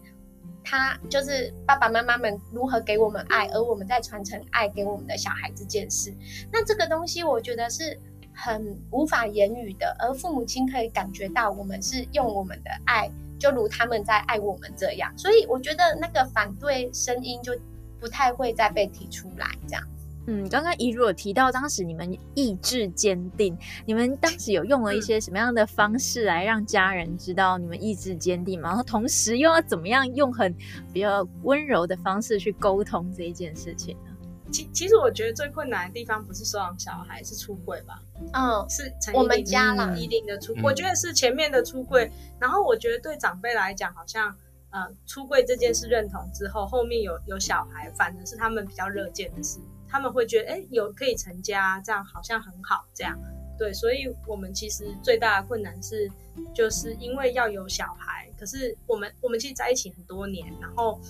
[0.65, 6.13] 他就是爸爸妈妈们如何给我们爱，而我们在传承爱给我们的小孩这件事。
[6.51, 7.97] 那这个东西我觉得是
[8.33, 13.11] 很无法言语的，而父母亲可以感觉到我们是用我们的爱。
[13.37, 17.53] 就如他们在爱我们这样，所以我觉得那个反对声音就
[18.01, 19.83] 不太会再被提出来这样。
[20.27, 28.71] 嗯，刚刚怡如有提到，当时你们意志坚定，你们当时有用了一些什么样的方式来让家人知道你们意志坚定吗？
[28.71, 30.55] 然后同时又要怎么样用很
[30.93, 34.11] 比较温柔的方式去沟通这一件事情呢？
[34.51, 38.01] 其其实我觉得最困难的地方不是收养小孩，是出柜吧？
[38.33, 42.11] 嗯，是我们家啦，一定的出柜，我觉得是前面的出柜。
[42.39, 44.35] 然后我觉得对长辈来讲，好像
[44.71, 49.59] 呃出柜这件事认同之后，后面有有小孩，反而是他们比较热见的事。
[49.95, 52.85] 他们会觉得，哎，有可以成家，这样好像很好。
[52.93, 53.17] 这样
[53.57, 56.11] 对，所以我们其实最大的困难是，
[56.53, 61.01] 就是因为要有小孩，可是我们我们其实在一起很多年，然后。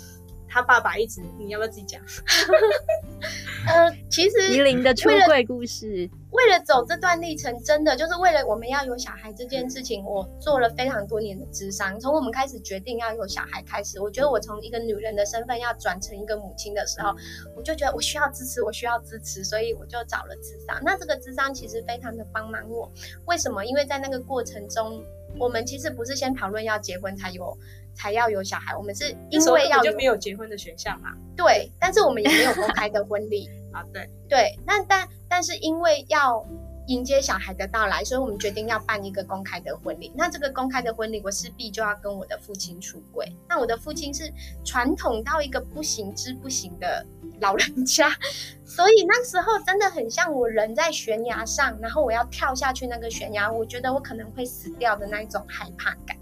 [0.47, 2.01] 他爸爸一直，你要不要自己讲？
[3.67, 11.99] 呃，其实怡琳的出柜故事，为了走这段历程，真的就是为了我们要有小孩这件事情，我做了非常多年的智商。
[12.01, 17.15] 从我们开始决定要有小孩开始，我觉得我从一个女人的身份要转成一个母亲的时候，
[17.57, 20.77] 我就觉得我需要支持，我需要支持，所以我就找了智商。
[20.83, 22.91] 那这个智商其实非常的帮忙我，
[23.27, 23.65] 为什么？
[23.65, 25.01] 因为在那个过程中，
[25.39, 27.57] 我们其实不是先讨论要结婚才有。
[27.97, 31.11] 才要有小孩，我们是因为要就没有结婚的选项嘛？
[31.37, 33.85] 对，但是我们也没有公开的婚礼 啊。
[33.93, 36.47] 对对，那但但是因为要
[36.87, 40.13] 迎接小孩的到来，所以我们决定要办一个公开的婚礼。
[40.15, 43.35] 那这个公开的婚礼，我势必就要跟我的父亲出轨。
[43.49, 44.33] 那我的父亲是
[44.65, 47.05] 传统到一个不行之不行的
[47.41, 48.09] 老人家，
[48.65, 56.17] 所以那时候真的很像我人在悬崖上，然后我要跳下去那个悬崖，我觉得我可能会死掉的那一种害怕感。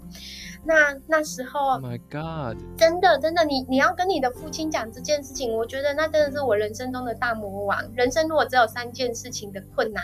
[0.65, 7.83] 那那时候，Oh my God，真的真的，你你要跟你的父亲讲这件事情，我觉得那真的是我人生中的大魔王。
[7.95, 10.03] 人生如果只有三件事情的困难，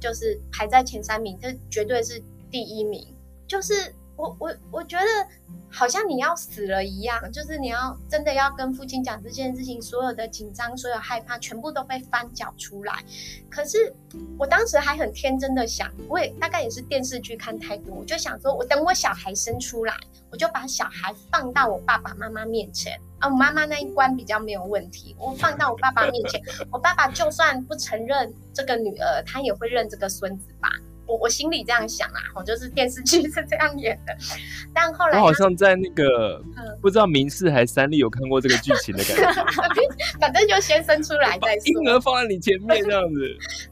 [0.00, 3.06] 就是排在前三名，这绝对是第一名，
[3.46, 3.94] 就是。
[4.20, 5.04] 我我我觉得
[5.70, 13.02] 好像你要死了一样，就是你要真的要跟父亲讲这件事情，所有的紧张、所有害怕，全部都被翻搅出来。
[13.48, 13.94] 可是
[14.38, 19.94] 我当时还很天真的想，我也大概也是电视剧看太多，我就想说，我等我小孩生出来，
[20.30, 30.68] 我就把小孩放到我爸爸妈妈面前啊，我妈妈那一关比较没有问题，我放到我爸爸面前， 我爸爸就算不承认这个女儿，他也会认这个孙子吧。
[31.10, 34.16] 我我心里这样想啊，我就是电视剧 是这样演的，
[34.72, 39.16] 但后来我好像在那个、嗯、不知道明视还是三立有看过这个剧情的感
[39.74, 39.82] 觉，
[40.20, 43.20] 反正就先生出来再说，婴儿放在你前面这样子。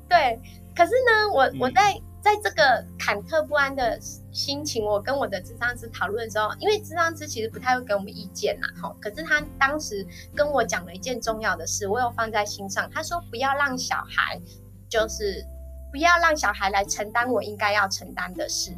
[0.08, 0.36] 对，
[0.74, 3.96] 可是呢，我我在在这个忐忑不安的
[4.32, 14.40] 心情，我跟我的智商师讨论的时候，因为智商师其实不太会给我们意见呐，哈，可是他当时跟我讲了一件重要的事，我有放在心上，他说不要让小孩
[14.88, 15.44] 就是。
[15.90, 18.72] 不要让小孩来承担我应该要承担的事，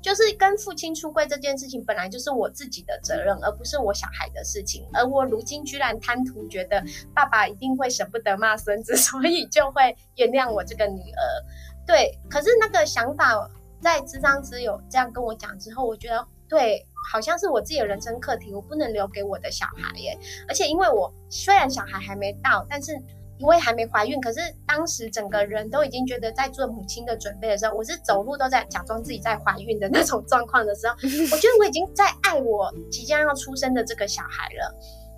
[0.00, 4.86] 就是跟父亲出柜这件事情本来就是我自己的责任，而不是我小孩的事情。
[4.92, 6.82] 而我如今居然贪图觉得
[7.14, 11.22] 爸爸一定会舍不得骂孙子，所以就会原谅我这个女儿。
[11.86, 20.18] 对，可是那个想法在咨商师有这样跟我讲之后，我觉得对，好像是我自己的人生课题，我不能留给我的小孩耶。
[20.46, 22.96] 而且因为我虽然小孩还没到，但是。
[23.38, 30.94] 因为还没怀孕，可是当时整个人都已经觉得在做母亲的准备的时候，我是走路都在假装自己在怀孕的那种状况的时候，
[31.32, 34.74] 我觉得我已经在爱我即将要出生的这个小孩了。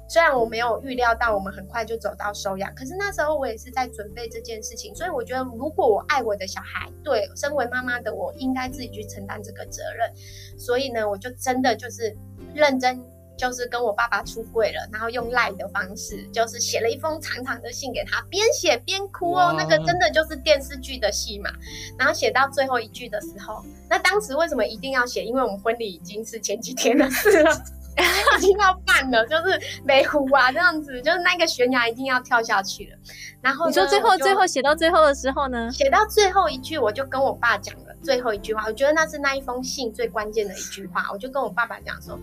[0.09, 10.09] 虽然我没有预料到我们很快就走到收养，可是那时候我也是在准备这件事情，所以我觉得如果我爱我的小孩，对，身为妈妈的我应该自己去承担这个责任。
[10.57, 12.17] 所以呢，我就真的就是
[12.55, 13.05] 认真。
[13.37, 21.51] 就是跟我爸爸出柜了，然后用赖的方式，就是写了一封长长的信给他，边写边哭哦，那个真的就是电视剧的戏嘛。
[21.99, 25.25] 然后写到最后一句的时候，那当时为什么一定要写？
[25.25, 27.51] 因为我们婚礼已经是前几天的事了，
[28.39, 32.99] 已经要办了，就是没胡啊这样子，就是那个悬崖一定要跳下去了。
[33.41, 35.71] 然后你说最后最后写到最后的时候呢？
[35.71, 37.95] 写到最后一句，我就跟我爸讲了。
[38.03, 41.09] 最后一句话，我觉得那是那一封信最关键的一句话。
[41.13, 42.17] 我就跟我爸爸讲说，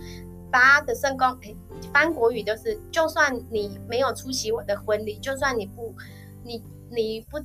[0.54, 1.56] 爸的圣公，哎，
[1.92, 5.92] 翻国语就是，就算你没有出席我的婚礼，就算你不，
[6.44, 7.40] 你你不，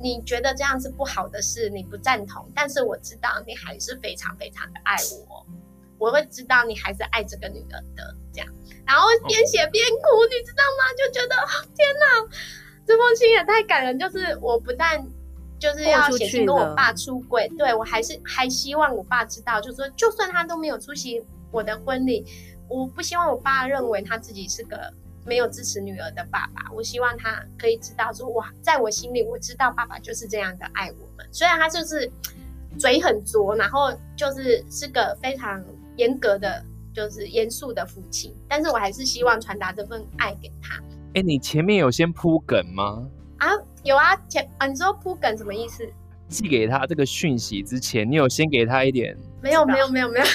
[0.00, 4.94] 你觉得这样是不好的事，你不赞同，但是我知道你还是非常非常的爱
[5.28, 5.44] 我，
[5.98, 8.48] 我会知道你还是爱这个女儿的，这样。
[8.86, 10.94] 然后边写边哭，你知道吗？
[10.96, 11.34] 就觉得
[11.74, 12.36] 天哪，
[12.86, 15.04] 这封信也太感人，就是我不但。
[15.56, 22.26] 就是要写信跟我爸出轨，对，我还是还希望我爸知道，就是说，就算他都没有出席我的婚礼，
[22.68, 24.92] 我不希望我爸认为他自己是个
[25.24, 26.68] 没有支持女儿的爸爸。
[26.74, 31.24] 我希望他可以知道说，哇，在我心里，我知道爸爸就是这样的爱我们。
[31.30, 32.10] 虽然他就是
[32.76, 35.64] 嘴很拙，然后就是是个非常
[35.96, 36.60] 严格的，
[36.92, 40.82] 就是严肃的父亲，但是我还是希望传达这份爱给他。
[41.14, 43.08] 哎，你前面有先铺梗吗？
[43.38, 43.48] 啊，
[43.84, 45.88] 有啊，前啊，你说铺梗什么意思？
[46.34, 49.16] 寄给他这个讯息之前，你有先给他一点？
[49.40, 50.26] 没有，没有，没有，没有，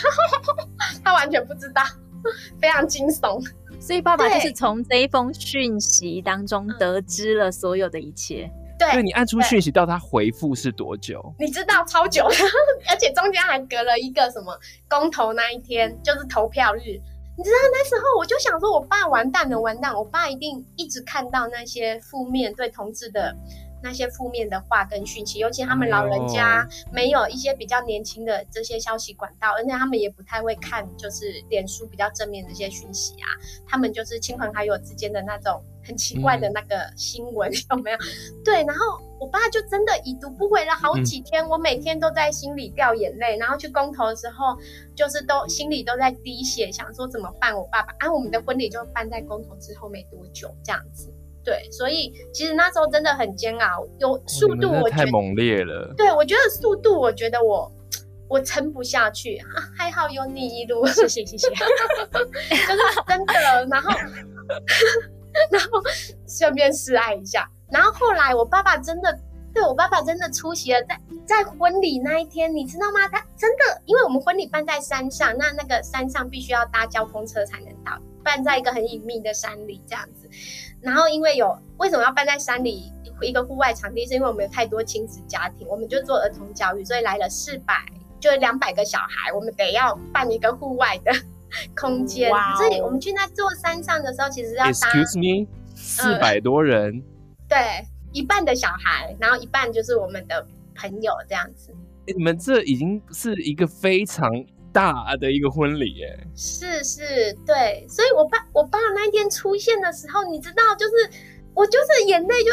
[1.04, 1.84] 他完全不知道，
[2.62, 3.46] 非常惊悚。
[3.82, 8.50] 所以爸爸就是从这一封讯息当中得知了所有的一切。
[8.78, 11.22] 对，所以你按出讯息到他回复是多久？
[11.38, 12.26] 你知道超久，
[12.90, 14.58] 而且中间还隔了一个什么
[14.88, 16.80] 公投那一天，就是投票日。
[17.38, 19.94] 你知道那时候我就想说，我爸完蛋了，完蛋！
[19.94, 23.34] 我爸一定一直看到那些负面对同志的
[23.82, 33.28] 那些负面的话跟讯息，尤其他们老人家没有一些比较年轻的这些消息管道，而且他们也不太会看，就是脸书比较正面的一些讯息啊，
[33.68, 35.64] 他们就是亲朋好友之间的那种。
[35.82, 37.98] 很奇怪的那个新闻、嗯、 有没有？
[38.46, 44.56] 对，然后我爸就真的已读不回了好几天，嗯、我每天都在心里掉眼泪，然后去公投的时候，
[44.94, 47.56] 就是都心里都在滴血，想说怎么办？
[47.58, 51.12] 我爸爸，啊，我们的婚礼就办在公投之后没多久，这样子。
[51.44, 55.94] 对，所以其实那时候真的很煎熬，有速度我觉得、哦、太猛烈了。
[55.98, 57.72] 对，我觉得速度，我觉得我
[58.28, 59.46] 我撑不下去啊，
[59.78, 61.60] 还好有你一路，谢谢谢谢，就是
[63.08, 63.92] 真的，然后。
[65.52, 65.80] 然后
[66.28, 69.16] 顺便示爱一下，然后后来我爸爸真的，
[69.54, 73.08] 对，我爸爸真的出席了，在在婚礼那一天，你知道吗？
[73.08, 80.28] 他真的，因为我们婚礼办在山上，那那个山上必须要搭交通车才能到，办在一个很隐秘的山里这样子。
[80.82, 87.74] 然后因为有为什么要办在山里一个户外场地，是因为我们有太多亲子家庭，我们就做儿童教育，所以来了四百，
[88.20, 91.12] 就两百个小孩，我们得要办一个户外的。
[91.76, 94.72] 空间，所以我们去那座山上的时候，其实要搭。
[94.72, 96.94] Excuse me，四百多人。
[96.96, 97.04] 嗯，
[97.48, 97.58] 对，
[98.12, 101.74] 一半的小孩，然后一半就是我们的朋友这样子。
[102.06, 104.30] 你们这已经是一个非常
[104.74, 106.28] 大的一个婚礼耶。
[106.36, 110.94] 是是，对，所以我爸我爸那一天出现的时候，你知道，就是
[111.54, 112.52] 我就是眼泪就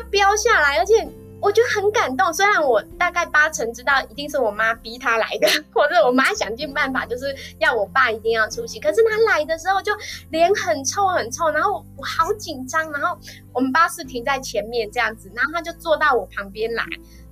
[0.00, 1.08] 就飙下来，而且。
[1.38, 7.26] 我觉得很感动，虽然我大概八成知道一定是我妈逼他来的， 或者我妈想尽办法就是
[7.58, 8.80] 要我爸一定要出席。
[8.80, 9.92] 可是他来的时候就
[10.30, 12.90] 脸很臭很臭，然后我好紧张。
[12.90, 13.16] 然后
[13.52, 16.82] 我们巴士停在前面这样子，然后他就坐到我旁边来，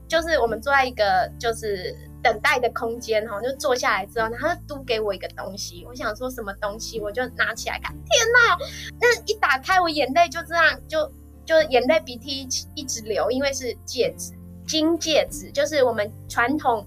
[0.06, 5.84] 就是我们坐在一个就是等待的空间哈，就坐下来之后，然后他就嘟给我一个东西。
[5.86, 8.58] 我想说什么东西，我就拿起来看，天哪！
[9.00, 11.12] 那一打开，我眼泪就这样就。
[11.46, 14.32] 就眼泪鼻涕一直一直流，因为是戒指，
[14.66, 16.86] 金戒指，就是我们传统，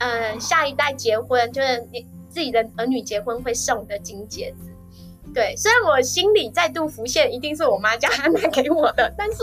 [0.00, 4.70] 呃，下一代结婚就是你自己的儿女结婚会送的金戒指。
[5.36, 9.42] 对，虽然我心里再度浮现，一定是我妈叫他拿给我的，但是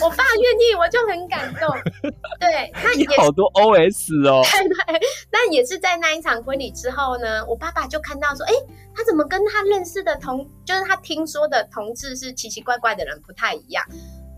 [0.00, 1.68] 我爸愿意，我就很感动。
[2.40, 4.42] 对，那也好多 OS 哦。
[4.42, 4.66] 对
[4.98, 8.54] 对，那也是在那一场婚礼之后呢，我爸爸就看到说，哎，
[8.94, 13.84] 他怎么跟他认识的同，就是他听说的同志是奇奇怪怪的人不太一样。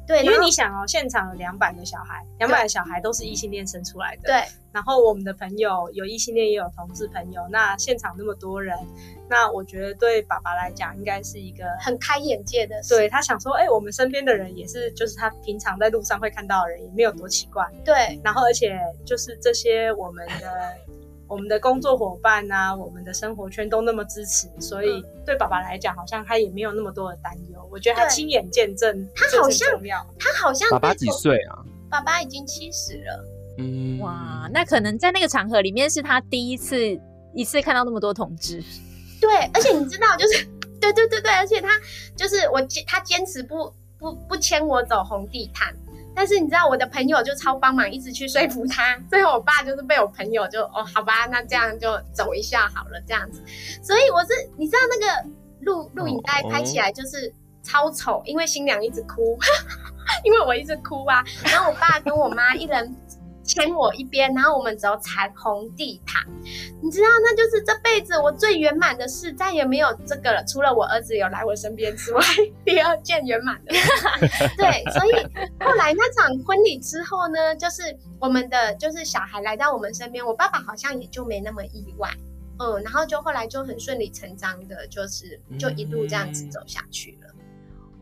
[0.09, 4.23] 对，因为你想哦，现场有两百个小孩，两百个小孩都是异性恋生出来的。
[4.25, 4.43] 对。
[4.77, 7.41] 然后我们的朋友有异性恋，也有同志朋友。
[7.51, 8.77] 那现场那么多人，
[9.27, 12.95] 那我觉得对爸爸来讲，应该是一个很开眼界的事。
[12.95, 17.67] 对，他想说，哎，我们身边的人也是，就是他平常在路上会看到的人，也没有多奇怪。
[17.87, 18.21] 对。
[18.23, 20.75] 然后，而且就是这些我们的。
[21.27, 27.69] 我们的工作伙伴啊，我们的生活圈都那么支持，所以对爸爸来讲，好像他也没有那么多的担忧。
[27.69, 29.69] 我觉得他亲眼见证，他好像
[30.21, 31.65] 他好像爸爸几岁啊？
[31.91, 33.36] 爸爸已经七十了。
[33.59, 37.01] 嗯，哇，那可能在那个场合里面是他第一次
[37.35, 38.63] 一次看到那么多同志。
[39.21, 40.45] 对，而且你知道，就是
[40.81, 41.69] 对对对对，而且他
[42.15, 45.75] 就是我坚他坚持不不不牵我走红地毯。
[46.15, 48.97] 但是你知道我的朋友就超帮忙，一直去说服他。
[49.11, 53.43] 最后我爸就是被我朋友就哦，好吧，那这样就走一下好了，这样子。
[53.83, 55.29] 所以我是你知道那个
[55.61, 57.31] 录录影带拍起来就是
[57.63, 59.39] 超丑，因为新娘一直哭，
[60.25, 61.23] 因为我一直哭啊。
[61.45, 62.97] 然后我爸跟我妈一人
[63.47, 66.23] 牵我一边，然后我们走彩虹地毯。
[66.83, 70.45] 你知道，那就是这辈子我最圆满的事，再也没有这个了。
[70.45, 72.21] 除了我儿子有来我身边之外，
[72.65, 73.73] 第二件圆满的。
[74.57, 75.13] 对，所以
[75.61, 77.83] 后来那场婚礼之后呢，就是
[78.21, 82.11] 我们的就是小孩来到我们身边，我爸爸好像也就没那么意外。
[82.59, 87.29] 嗯，然后就后来就很顺理成章的，就是就一路这样子走下去了。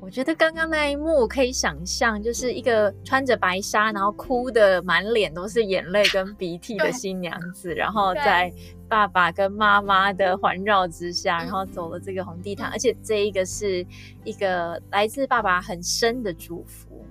[0.04, 8.52] 我觉得刚刚那一幕可以想象，就是一个穿着白纱，然后哭的满脸都是眼泪跟鼻涕的新娘子，然后在
[8.86, 13.84] 爸爸跟妈妈的环绕之下，然后走了这个红地毯，而且这一个是
[14.24, 17.02] 一个来自爸爸很深的祝福。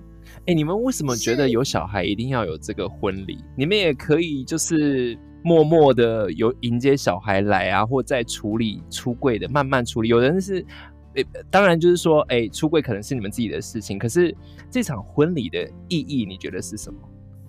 [0.46, 3.42] 哎，你们为什么觉得有小孩一定要有这个婚礼？
[3.56, 10.08] 你们也可以就是默默的有迎接小孩来啊，或在处理出柜的，慢慢处理。
[10.08, 10.64] 有人是。
[11.14, 14.34] 欸、当然就是说，哎、出柜可能是你们自己的事情，可是
[14.70, 16.98] 这场婚礼的意义，你觉得是什么？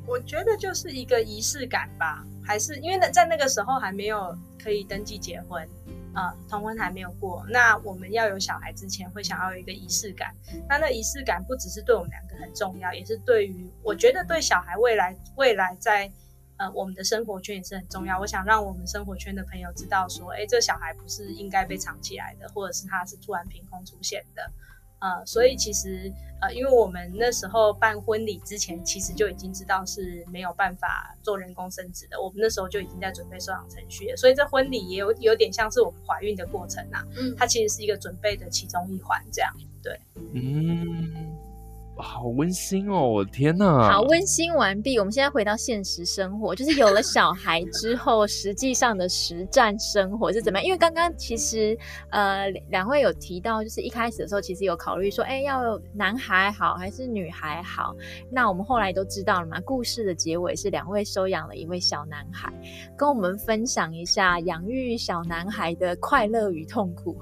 [0.08, 5.68] 我觉得就是一个仪式感吧，还是因为那，在那个时候还没有可以登记结婚，
[6.14, 10.34] 啊、同婚还没有过，那我们要有小孩之前，会想要有一个仪式感。
[10.70, 16.12] 那那仪式感不只是对我们两个很重要，也是对于我觉得对小孩未来未来在。
[16.58, 18.20] 呃，我们的生活圈也是很重要。
[18.20, 24.52] 我想让我们生活圈的朋友知道，说，哎，这小孩不是应该被藏起来的，或者是他是突然凭空出现的。
[25.00, 32.20] 呃，所以其实，呃，因为我们那时候办婚礼之前，其实就已经知道是没有办法做人工生殖的。
[32.20, 37.06] 我们那时候就已经在准备收养程序了，所以这婚礼也有有点像是我们怀孕的过程啊。
[37.18, 39.54] 嗯，它其实是一个准备的其中一环，这样。
[39.84, 40.00] 对，
[40.34, 41.36] 嗯。
[41.98, 43.08] 好温馨哦！
[43.08, 45.00] 我天哪，好温馨完毕。
[45.00, 50.66] 我们现在回到现实生活，就是有了小孩之后， 实际上的实战生活是怎么样？
[50.66, 51.78] 因为刚刚其实
[52.10, 57.96] 呃两位有提到，就是一开始的时候其实有考虑说，哎，要男孩好还是女孩好？
[58.30, 59.60] 那我们后来都知道了嘛。
[59.62, 62.52] 故事的结尾是两位收养了一位小男孩，
[62.98, 67.16] 跟我们分享一下养育小男孩的快乐与痛苦。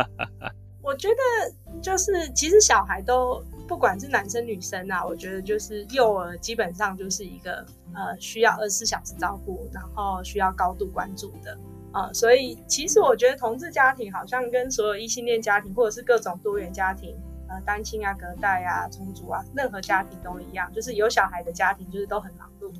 [0.82, 3.42] 我觉得就是其实小孩都。
[3.66, 11.56] 不管是男生女生啊，我觉得就是幼儿基本上就是一个呃需要二十四小时照顾，然后需要高度关注的
[11.92, 17.16] 啊、所以其实我觉得同志家庭好像跟所有异性恋家庭或者是各种多元家庭，
[17.48, 22.70] 呃单亲啊、隔代啊、重组啊，任何家庭都一样，就是有小孩的家庭就是都很忙碌。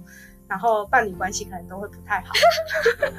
[0.48, 2.32] 然后伴侣关系可能都会不太好，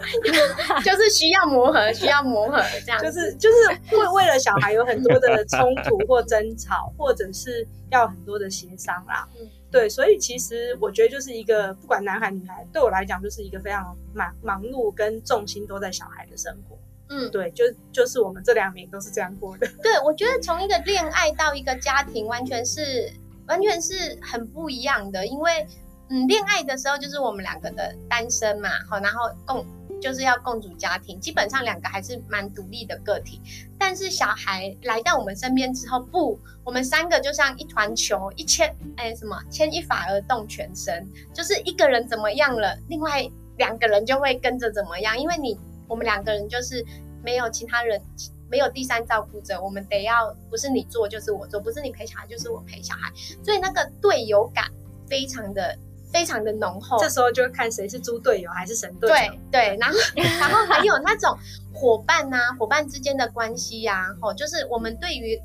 [0.82, 3.02] 就是需要磨合，需要磨合这样。
[3.02, 3.58] 就是就是
[3.98, 9.28] 为为了小孩有很多的冲突或争吵，或者是要很多的协商啦。
[9.38, 16.78] 嗯，对，所以其实我觉得就是一个不管男孩女孩，对我来讲就是一个非常忙忙碌跟重心都在小孩的生活。
[17.10, 19.68] 嗯，对，就就是我们这两年都是这样过的。
[19.84, 23.12] 对，我觉得从一个恋爱到一个家庭，完全是
[23.48, 25.68] 完全是很不一样的，因为。
[26.10, 29.66] 嗯，恋爱的时候就是我们两个的单身嘛，好，然后共
[30.00, 33.42] 就是要共组家庭，基本上两个还是蛮独立的个体。
[33.78, 46.86] 但是小孩来到我们身边之后，不，我们三个就像一团球，一牵哎什么牵一发而动全身，就是一个人怎么样了，另外两个人就会跟着怎么样，因为你我们两个人就是
[47.22, 48.02] 没有其他人，
[48.50, 53.12] 没有第三照顾者，我们得要不是你做就是我做，不是你陪小孩就是我陪小孩，
[53.44, 54.72] 所以那个队友感
[55.06, 55.78] 非常的。
[56.12, 59.16] 非常的浓厚，这时候就会看谁是猪队友还是神队友。
[59.16, 59.98] 对对，然后
[60.40, 61.38] 然后还有那种
[61.74, 65.40] 伙伴呐、啊，伙伴之间的关系呀、啊，吼，就是我们对于。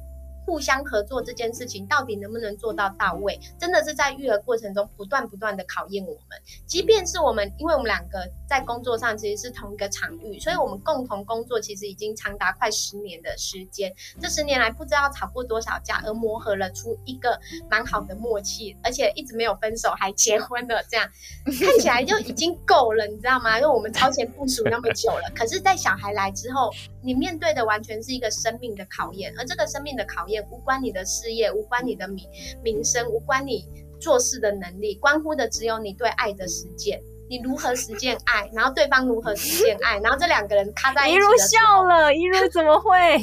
[0.45, 6.39] 互相合作这件事情到底能不能做到到位，真的是在育儿过程中不断不断的考验我们。
[6.67, 13.95] 即便是我们，因为我们两个在工作上其实是同一个场域，所以我们共同工作其实已经长达快十年的时间。
[14.21, 17.39] 这十年来不知道吵过多少架，而磨合了出一个
[17.71, 21.09] 蛮好的默契，而且一直没有分手，还结婚了，这样
[21.61, 23.61] 看起来就已经够了，你知道吗？
[23.61, 25.31] 因为我们超前部署那么久了。
[25.37, 26.71] 可是，在小孩来之后，
[27.01, 30.32] 你面对的完全是一个生命的考验，而这个生命的考验。
[30.33, 32.27] 也无关你的事业，无关你的名
[32.65, 33.65] 名声，无关你
[34.01, 37.01] 做事的能力，关乎的只有你对爱的实践。
[37.29, 43.17] 你如何实践爱，然后对方如何实践爱，然后这两个人卡在一起如笑了，一如怎么会？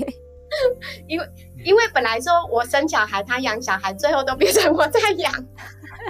[1.07, 1.25] 因为
[1.63, 5.31] 因为本来说我生小孩，他养小孩，最后都变成我在养。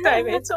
[0.02, 0.56] 对，没错。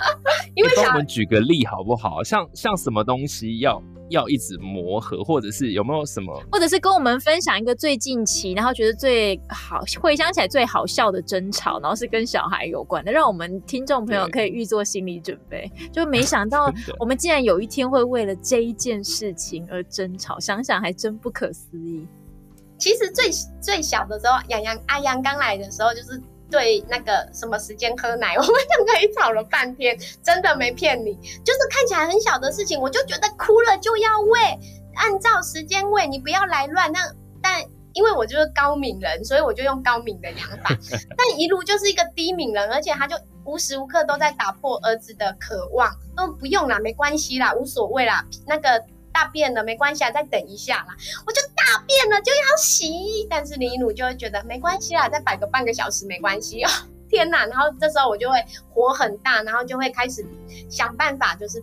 [0.54, 2.22] 因为我们举个例好不好？
[2.22, 3.82] 像像什么东西要？
[4.12, 15.70] 要一直磨合，或者是有没有什么，或者是跟我们分享一个最近期，然后觉得最好回想起来最好笑的争吵，然后是跟小孩有关的，让我们听众朋友可以预做心理准备。
[15.90, 22.06] 就没想到我们竟然有一天会为了这一件事情而争吵，想想还真不可思议。
[22.78, 26.22] 其实最最小的时候，洋洋阿洋刚来的时候就是。
[26.52, 34.38] 对那个什么时间喝奶， 我们两个也吵了半天，真的没骗你，就是看起来很小的事情，我就觉得哭了就要喂，
[34.96, 36.92] 按照时间喂，你不要来乱。
[36.92, 37.00] 那
[37.40, 40.76] 但因为我就是高敏人，所以我就用高敏的养法。
[41.16, 48.84] 但一路就是一个低敏人，而且他就无时无刻都在打破儿子的渴望，都不用啦，没关系啦，无所谓啦，那个。
[49.12, 50.96] 大便了没关系啊，再等一下啦。
[51.26, 56.70] 我就大便了就要洗，但是李努就会觉得没关系啦，再摆个半个小时没关系哦。
[57.08, 57.44] 天哪！
[57.46, 60.26] 然后这时候我就会火很大，然后就会开始
[60.70, 61.62] 想办法，就是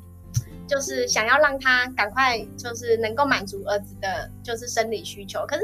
[0.67, 5.45] 就是想要让他赶快就是能够满足儿子的，就是生理需求。
[5.47, 5.63] 可是。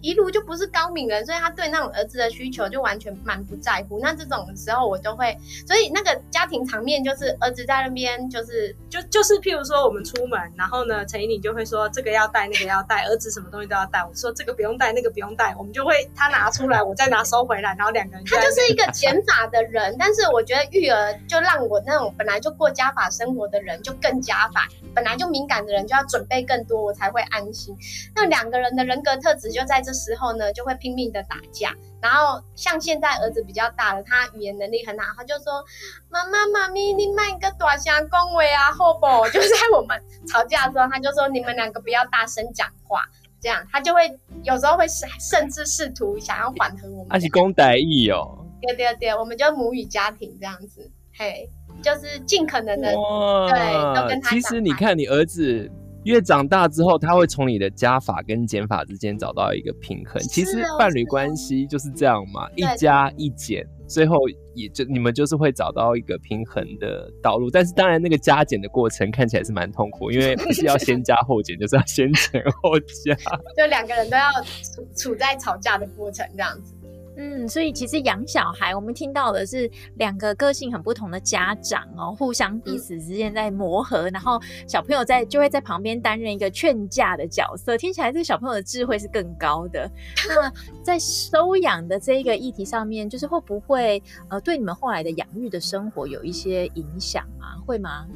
[0.00, 3.98] 一路就不是高敏人，所以他对那种儿子的需求就完全蛮不在乎。
[4.00, 5.36] 那这种时候我都会，
[5.66, 14.00] 所以那个家庭场面就是儿子在那边，就是就就是譬如说我们出门，然后呢，陈怡你就会说这个要带，那个要带，儿子什么东西都要带。
[14.00, 18.24] 我说这个不用带，那个不用带，我们就会他拿出来，我再拿收回来，然后两个人。
[18.24, 27.76] 他就是一个减法的人，但是我觉得育儿就让我那种本来就过加法生活的人就更加法，本来就敏感的人就要准备更多，我才会安心。
[28.14, 31.74] 那两个人的人格特质就在这时候呢，就会拼命的打架。
[32.00, 35.62] 然后像现在儿子比较大了，他语言能力很好，他就说
[36.08, 43.04] ：“妈妈妈咪，你卖个大声恭维啊，好不好？” 就在我们吵架的时候，他就说：“你们两个不要大声讲话。”
[43.42, 44.02] 这样他就会
[44.42, 44.84] 有时候会
[45.18, 47.06] 甚至试图想要缓和我们。
[47.08, 48.46] 他是讲台语哦。
[48.62, 51.48] 对对对，我们就母语家庭这样子，嘿，
[51.82, 54.30] 就是尽可能的对都跟他。
[54.30, 55.70] 其实你看，你儿子。
[56.04, 60.20] 越长大之后，他会从你的加法跟减法之间找到一个平衡。
[60.22, 64.16] 其实伴侣关系就是这样嘛，一加一减，最后
[64.54, 67.50] 也就你们就是会找到一个平衡的道路。
[67.50, 73.14] 但是当然，那个加减的过程看起来是蛮痛苦，因为不是要先加后减， 就是要先减后加，
[73.56, 74.30] 就两个人都要
[74.74, 76.74] 处处在吵架的过程这样子。
[77.16, 87.76] 嗯，所以其实养小孩，我们听到的是两个个性很不同的家长哦，互相彼此之间在磨合，嗯、然后小朋友在就会在旁边担任一个劝架的角色。
[87.76, 89.90] 听起来这个小朋友的智慧是更高的。
[90.28, 90.50] 那
[90.82, 97.56] 在收养的这一个议题上面，就是会不会呃对你们后来的养育的生活有一些影响吗？
[97.66, 98.06] 会吗？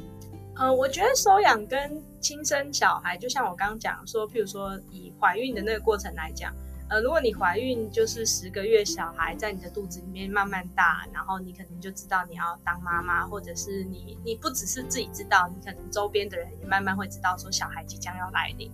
[0.56, 6.54] 呃，我觉得收养跟亲生小孩，就像我刚刚讲说，譬如说以怀孕的那个过程来讲。
[6.88, 18.70] 呃，如果你怀孕就是十个月，小孩在你的肚子里面慢慢大，然后你可能就知道你要当妈妈，或者是你你不只是自己知道，你可能周边的人也慢慢会知道说小孩即将要来临。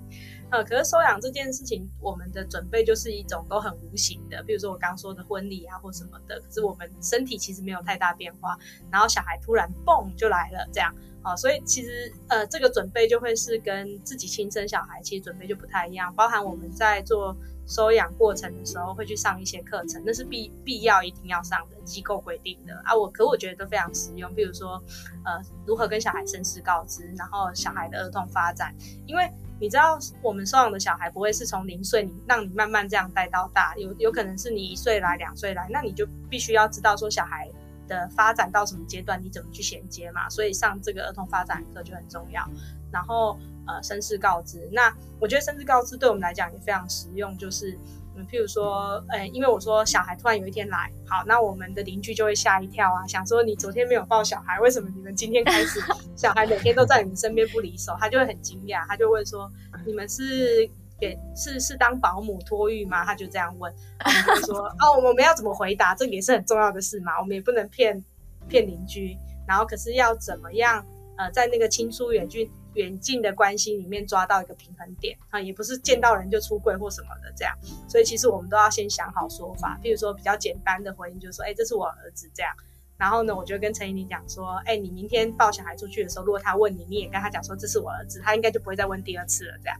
[0.50, 8.58] 呃，可是收养这件事情，我们的准备就是一种都很无形的，比如说我刚说的婚礼啊或什么的，可是我们身体其实没有太大变化，
[8.90, 17.36] 然后小孩突然蹦就来了，这样啊，所以其实呃这个准备就会是跟自己亲生小孩其实准备就不太一样，包含我们在做。
[17.66, 22.92] 收养过程的时候会去上一些课程，那是必必要一定要上的机构规定的啊。
[22.92, 24.82] 我可我觉得都非常实用，比如说，
[25.24, 28.74] 呃，如何跟小孩身世告知，然后小孩的儿童发展，
[29.06, 29.30] 因为
[29.60, 37.48] 你知道我们收养的小孩不会是从零岁你让你慢慢这样带到大，有有可能是你一岁来两岁来，那你就必须要知道说小孩
[37.86, 42.44] 的发展到什么阶段，你怎么去衔接嘛，所以上这个儿童发展课就很重要，
[42.90, 43.38] 然后。
[43.66, 47.36] 呃，身世告知，那我觉得身世告知对我们来讲也非常实用。
[47.38, 47.78] 就是，
[48.16, 55.80] 嗯，譬如说，呃，因为我说小孩突然有一天来，好，那我们的邻居就会吓一跳啊，想说你昨天没有抱小孩，为什么你们今天开始
[56.16, 57.96] 小孩每天都在你们身边不离手？
[58.00, 59.50] 他就会很惊讶，他就问说，
[59.86, 63.04] 你们是给是是当保姆托育吗？
[63.04, 65.94] 他就这样问，他就说，哦，我们要怎么回答？
[65.94, 68.04] 这个也是很重要的事嘛，我们也不能骗
[68.48, 70.84] 骗邻居，然后可是要怎么样？
[71.20, 72.50] 呃，在那个亲疏远近。
[72.74, 77.52] 远近的关系里面抓到一个平衡点啊，也不是见到人就出柜或什么的这样，
[77.88, 79.76] 所以其实我们都要先想好说法。
[79.82, 82.52] 譬如说比较简单的回应就是说，哎、欸，这是我儿子这样。
[82.96, 89.58] 然后呢，我就跟陈怡宁讲说，哎、欸，你明天抱小孩出去的时候，如果他问你，你也跟他讲说这是我儿子，他应该就不会再问第二次了。
[89.64, 89.76] 这样，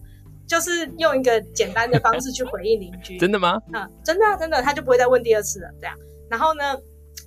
[0.49, 3.19] 就是用一个简单的方式去回应邻居。
[3.23, 3.63] 真的吗？
[3.73, 5.71] 嗯，真的啊，真的，他就不会再问第二次了。
[5.81, 5.97] 这样，
[6.29, 6.77] 然后呢，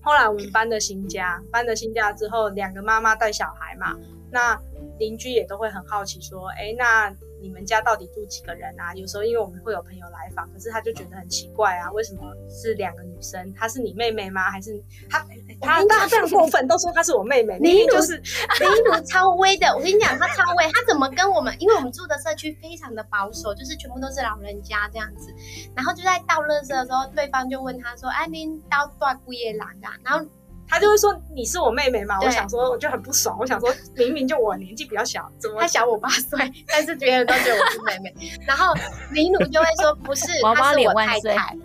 [0.03, 3.97] 后来我们搬了新家，搬了新家之后，两个妈妈带小孩嘛，
[4.31, 4.59] 那。
[4.99, 7.09] 邻居也都会很好奇，说：“哎，那
[7.43, 13.53] 你们家到底住几个人啊？”有时候因为我们会有朋友来访，可是他就觉得很奇怪啊，为什么是两个女生？
[13.53, 14.49] 她是你妹妹吗？
[14.49, 15.19] 还是她？
[15.61, 17.59] 她她非常过分，都说她是我妹妹。
[17.61, 21.53] 李就是李鲁超威的，我跟你讲，她超威，她怎么跟我们？
[21.59, 25.33] 因为我们住的社区非常的保守，就是全部都是老人家这样子。
[25.75, 30.25] 然后就在倒垃圾的时候，对方就问他说：“哎，您倒多少姑爷郎的？”然后。
[30.73, 32.19] 他就会说，你是我妹妹嘛？
[32.19, 36.51] 我想说我就很不爽，我想说明明就我年纪比较小，怎么他小我八岁？
[36.67, 38.11] 但是别人都觉得我是妹妹。
[38.47, 38.73] 然后
[39.11, 41.55] 李努就会说不是，她是我太太。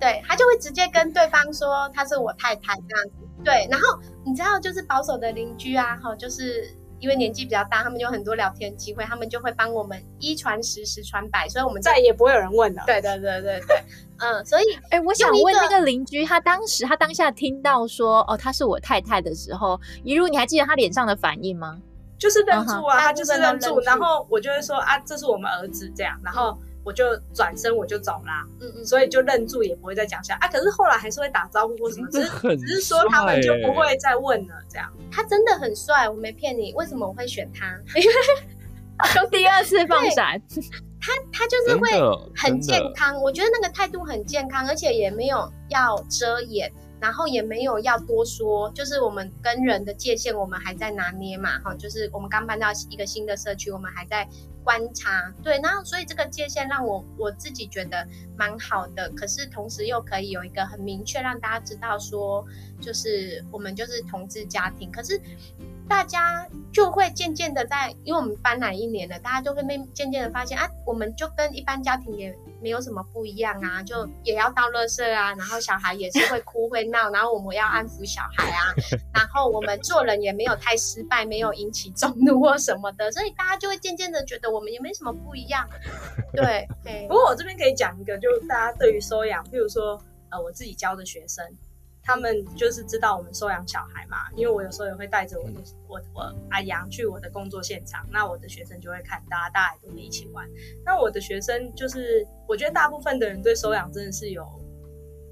[0.00, 3.12] 对，他就会直接跟对方说他是我太太这样子。
[3.44, 6.74] 对，然后你知道就是保守的邻居啊，哈，就是。
[7.06, 12.82] 因为年纪比较大，他们就有很多聊天机会，他们就会帮我们一传十，十传百，所以我们再也不会有人问了。
[12.84, 13.80] 对对对对对，
[14.18, 21.78] 嗯，所以 哎，我想问那个邻居，他当时他当下听到说哦，他是我太太的时候，一如你还记得他脸上的反应吗？
[22.18, 26.58] 就是愣住啊，uh -huh, 他就是愣住，然后我就会说啊，这是我们儿子这样，然后。
[26.86, 30.46] 我就转身我就走啦，嗯嗯，所以就愣住也不会再讲下啊。
[30.46, 34.88] 可是后来还是会打招呼或什么，只是只是说他们就不会再问了这样。
[35.10, 36.72] 他真的很帅，我没骗你。
[36.74, 37.76] 为什么我会选他？
[39.12, 40.40] 就第二次放闪，
[41.00, 41.90] 他他就是会
[42.34, 43.20] 很健康。
[43.20, 46.72] 我觉得那个态度很健康，而且也没有要遮掩，
[47.06, 48.68] 然后也没有要多说。
[48.72, 54.28] 就是我们跟人的界限，我们还在拿捏嘛，哈，就是我们刚搬到一个新的社区，我们还在。
[54.66, 58.04] 观察，对，然后所以这个界限让我我自己觉得
[58.36, 62.44] 蛮好的，可是同时又可以有一个很明确让大家知道说，
[62.80, 65.20] 就是我们就是同志家庭，可是。
[65.88, 69.62] 大家就会渐渐的在，因为我们搬来一年了，大家就会
[69.94, 72.36] 渐渐的发现啊，我们就跟一般家庭也
[72.66, 78.74] 没有什么不一样啊，就也要倒垃圾啊，然后小孩也是会哭会闹，然后我们要安抚小孩啊，
[79.14, 85.64] 然后我们做人也没有太失败，没有引起众怒或什么的，所以大家就会渐渐的觉得我们也没什么不一样。
[86.34, 87.06] 对，对。
[87.06, 89.96] 不过我这边可以讲一个，就是大家对于收养，譬如说
[90.30, 91.44] 呃，我自己教的学生。
[92.06, 100.48] 他们就是知道我们收养小孩嘛，因为我有时候也会带着我的我我阿阳去我的工作现场，那我的学生就会看大家大家都会一起玩。
[100.84, 104.46] 那我的学生就是，我觉得大部分的人对收养真的是有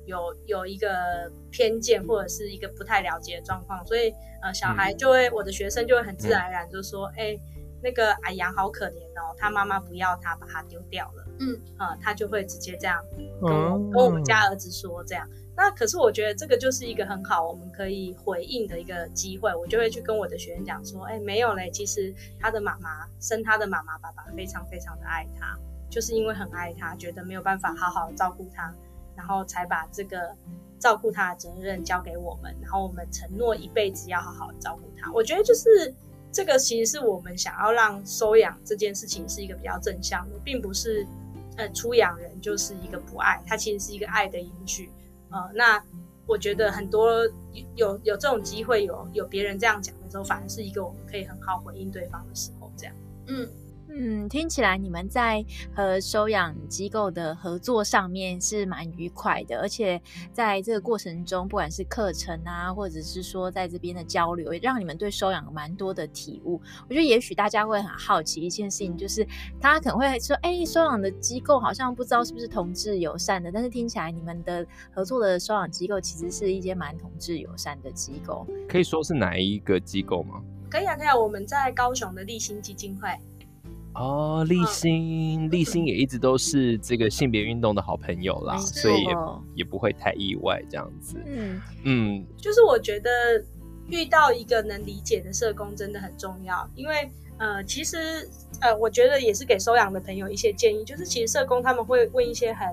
[0.07, 4.13] 有有一个偏见或者是一个不太了解的状况，所以
[4.43, 7.41] 呃，小孩就会我的学生就会很自然而然就说，哎、欸，
[7.81, 11.25] 那个阿阳好可怜哦，他妈妈不要他，把他丢掉了。
[11.39, 13.01] 嗯，呃，他就会直接这样
[13.41, 15.25] 跟我跟我们家儿子说这样。
[15.57, 19.55] 那可是我觉得这个就是一个很好，我们可以回应的一个机会。
[19.55, 25.57] 我就会去跟我的学员讲说，哎，没有嘞，其实他的妈妈生他的妈妈爸爸非常非常的爱他，
[25.89, 28.75] 就是因为很爱他，觉得没有办法好好照顾他，
[29.17, 30.35] 然后才把这个
[30.81, 35.13] 照顾他的责任交给我们，然后我们承诺一辈子要好好照顾他。
[35.13, 35.95] 我觉得就是
[36.33, 41.07] 这个其实是我们想要让收养这件事情是一个比较正向的，并不是
[41.57, 44.91] 呃出养人就是一个不爱，他其实是一个爱的延续。
[45.35, 45.83] 呃，那
[46.27, 47.21] 我觉得很多
[47.75, 52.95] 有有这种机会，有有别人这样讲的时候，反而是一个我们可以很好回应对方的时候，这样，
[53.27, 53.49] 嗯。
[53.97, 60.01] 嗯，听起来你们在和收养机构的合作上面是蛮愉快的，而且
[60.33, 66.61] 在这个过程中，不管是课程啊，或者是说在这边的交流，也让你们对收养蛮多的体悟。
[66.89, 69.25] 我觉得也许大家会很好奇一件事情，就是
[69.61, 78.45] 大家可能会说，哎，收养的机构好像不知道是不是同志友善的，但是听起来你们的合作的收养机构其实是一间蛮同志友善的机构。
[78.69, 80.43] 可以说是哪一个机构吗？
[80.69, 83.09] 可以啊，可以啊，我们在高雄的立新基金会。
[83.95, 89.11] 哦，立新，立新也一直都是这个性别运动的好朋友啦，所以也
[89.57, 91.17] 也不会太意外这样子。
[91.27, 93.11] 嗯嗯，就是我觉得
[93.89, 98.29] 遇到一个能理解的社工真的很重要，因为呃，其实
[98.61, 102.69] 呃，我觉得也是给收养的朋友一些建议，就是其实社工他们会问一些很。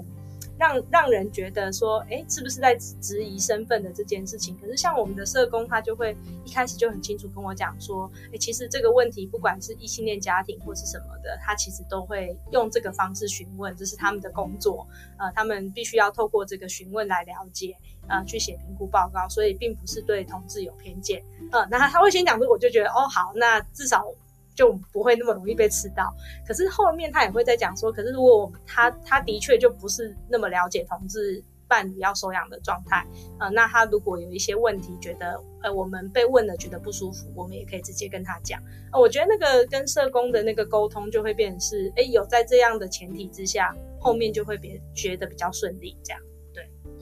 [0.61, 4.55] 让让人觉得说，哎，是不是在质疑身份的这件事情？
[4.61, 14.85] 可是像我们的社工，他就会一开始就很清楚跟我讲说，哎，其实这个问题不管是异性恋家庭或是什么的，他其实都会用这个方式询问，这是他们的工作，
[15.17, 17.75] 呃，他们必须要透过这个询问来了解，
[18.07, 24.05] 呃，去写评估报告，所以并不是对同志有偏见，呃，那他他会先讲这个，我就觉得，哦，好，那至少。
[24.61, 26.13] 就不会那么容易被吃到，
[26.47, 33.03] 可是后面他也会再讲说，可是如果我他他的确就不是那么了解同志伴侣要收养的状态，
[33.39, 38.61] 呃，那他如果有一些问题，觉得呃我们被问了觉得不舒服，我们也可以直接跟他讲。
[38.91, 46.21] 呃，我觉得那个跟社工的那个沟通就会变成是，哎，有在这样的前提之下，后面就会别觉得比较顺利这样。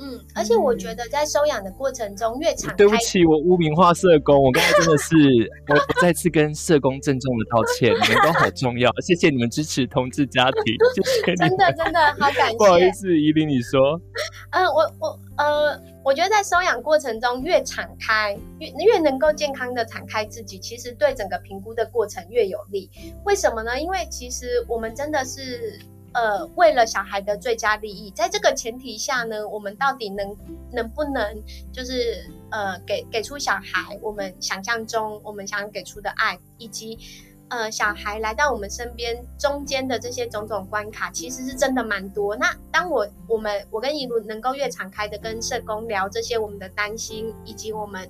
[0.02, 5.16] 嗯，而且我觉得在收养的过程中越敞开，对不起，我污名化社工，我刚才真的是，
[5.68, 14.00] 我我再次跟社工郑重的道歉，你们都好重要，谢谢你们支持同志家庭，谢谢你们，真的真的好感谢，不好意思，宜玲你说，
[14.52, 22.90] 嗯、呃，我我呃，我觉得在收养过程中越敞开，越越能够健康的敞开自己，其实对整个评估的过程越有利。
[23.26, 23.80] 为什么呢？
[23.80, 25.78] 因为其实我们真的是。
[26.14, 30.36] 呃，为了小孩的最佳利益，在这个前提下呢，我们到底能
[30.72, 36.98] 能不能就是呃给给出小孩我们想象中我们想给出的爱，以及
[37.50, 42.36] 呃，小孩来到我们身边中间的这些种种关卡，其实是真的蛮多。
[42.36, 48.08] 那当我我们我跟怡如能够越敞开的跟社工聊这些我们的担心，以及我们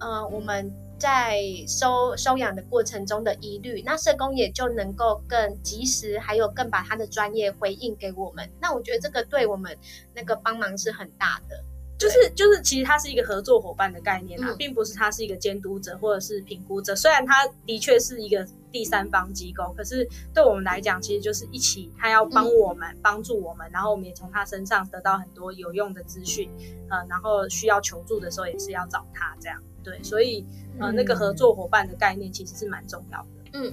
[0.00, 0.70] 呃我们
[1.04, 1.38] 在
[1.68, 8.48] 收收养的过程中的疑虑，那社工也就能够更及时，还有更把他的专业回应给我们。
[8.58, 9.76] 那我觉得这个对我们
[10.14, 11.62] 那个帮忙是很大的。
[11.98, 16.96] 就是就是，其实他是一个合作伙伴的概念啊，嗯、并不是他是一个监督者或者是评估者。
[16.96, 20.04] 虽然他的确是一个第三方机构，可是
[20.34, 26.50] 对我们来讲，其实就是一起，他要帮我们、帮、嗯、助我们，然后我们也从他身上得到很多有用的资讯。
[26.90, 29.62] 呃，然后需要求助的时候，也是要找他这样。
[29.84, 30.44] 对，所以
[30.80, 33.28] 呃，那个合作伙伴的概念其实是蛮重要的。
[33.52, 33.72] 嗯。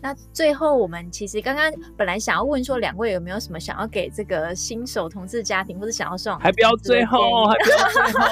[0.00, 7.18] 那最后，我们其实刚刚本来想要问说，两位有没有什么想要给这个新手同志家庭，或者想要送，还不要最后，
[7.48, 8.28] 还不要最后。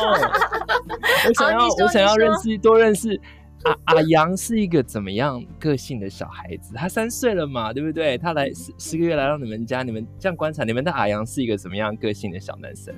[1.28, 3.20] 我想要，我想要认识多认识
[3.64, 6.74] 阿阿阳是一个怎么样个性的小孩子？
[6.74, 8.16] 他三岁了嘛，对不对？
[8.18, 12.94] 他来十十个月来到你们家，你们这样观察，你们的阿阳是一个怎么样个性的小男生？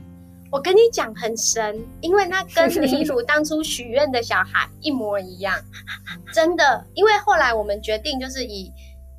[0.51, 5.55] 我跟你讲很神，因为他跟 李鲁当初许愿的小孩一模一样，
[6.33, 6.87] 真的。
[6.95, 8.73] 因为后来我们决定就是以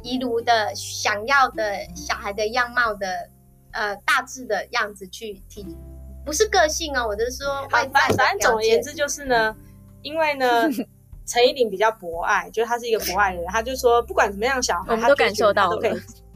[0.04, 3.30] 怡如的想要的小孩的样貌的
[3.72, 5.78] 呃大致的样子去提，
[6.26, 8.08] 不是个性哦，我就是说外在。
[8.18, 9.56] 反正总而言之就是呢，
[10.02, 10.46] 因为呢，
[11.30, 15.80] 陈依林比较博爱，就是他是一个博爱的人，他就说不管怎么样小孩，我们都感受到了。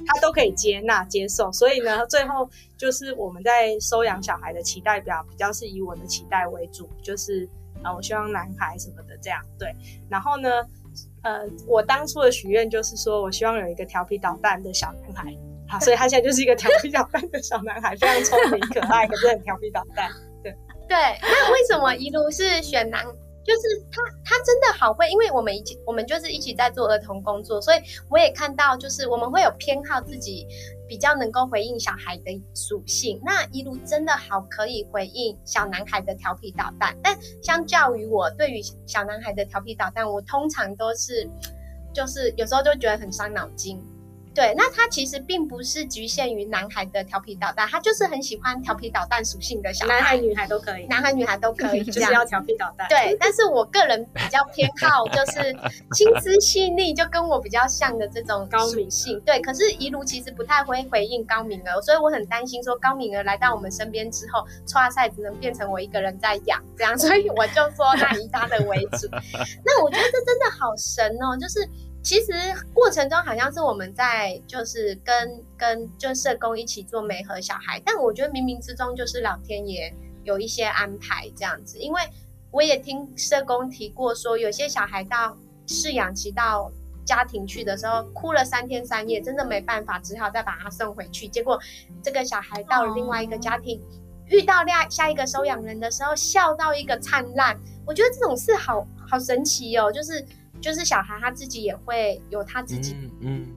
[0.06, 7.48] 他都可以接纳接受，所以呢，最后就是我们在收养小孩的期待表比较是以我的期待为主，就是
[7.84, 9.74] 呃，我希望男孩什么的这样对。
[10.10, 10.50] 然后呢，
[11.22, 15.34] 呃，我当初的许愿就是说我希望有一个调皮捣蛋的小男孩，
[15.70, 20.12] 好，所以他现在就是一个调皮捣蛋的小男孩，非常聪明可爱，可是很调皮捣蛋。
[20.44, 20.52] 对
[20.90, 23.06] 对，那为什么一路是选男？
[23.44, 27.80] 就是他，他真的好会，因为我们一起，我们就是一起在做儿童工作，所以
[28.10, 30.48] 我也看到，就是我们会有偏好自己
[30.88, 33.20] 比较能够回应小孩的属性。
[33.24, 41.30] 那一路真的好可以回应小男孩的调皮捣蛋，但相较于我对于小男孩的调皮捣蛋，我通常都是，
[41.94, 43.78] 就是有时候就觉得很伤脑筋。
[44.34, 52.88] 对，那他其实并不是局限于男孩的调皮捣蛋，他就是很喜欢调皮捣蛋属性的小孩，男孩女孩都可以，男孩女孩都可以， 就是要调皮捣蛋。
[52.90, 55.56] 对，但是我个人比较偏好就是
[55.94, 59.20] 心思细腻，就跟我比较像的这种高敏性。
[59.22, 69.08] 对，可是怡如其实不太会回应高敏儿，所以我很担心说高敏儿来到我们身边之后，剉赛只能变成我一个人在养这样，所以我就说那以他的为主。
[69.64, 71.60] 那我觉得这真的好神哦，就是。
[72.04, 72.34] 其实
[72.74, 79.92] 过程中好像是我们在就是跟跟就社工一起做媒和小孩，但我觉得冥冥之中就是老天爷
[80.26, 82.02] 有一些安排这样子，因为
[82.52, 86.70] 我也听社工提过说，有些小孩到试养期到
[87.06, 91.26] 家庭去的时候，哭了三天三夜，真的没办法，只好再把他送回去。
[91.26, 91.58] 结果
[92.04, 93.82] 这个小孩到了另外一个家庭，
[94.28, 97.58] 遇到下下一个收养人的时候，笑到一个灿烂。
[97.86, 100.26] 我觉得这种事好好神奇哦，就是。
[100.64, 102.96] 就是小孩他自己也会有他自己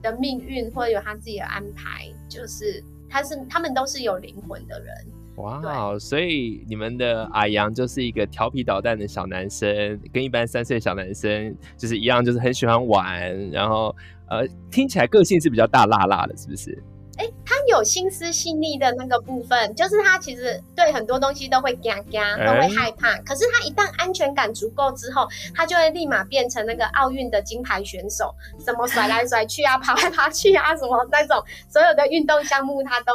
[0.01, 2.05] 的命运，或者有他自己的安排。
[2.27, 4.93] 就是他是他们都是有灵魂的人。
[5.37, 13.49] 哇，所以你们的阿阳就是一个调皮捣蛋的小男生，跟一般三岁小男生就是一样，就是很喜欢玩。
[13.51, 13.95] 然后
[14.27, 16.83] 呃，听起来个性是比较大辣辣的，是不是？
[17.17, 23.17] 哎，他有心思细腻的那个部分，就是他其实对很多东西都会惊惊，都会害怕。
[23.19, 33.13] 可是他一旦安全感足够之后，他就会立马变成那个奥运的金牌选手，什么甩来甩去啊，爬来爬去啊，什么那种 所有的运动项目，他都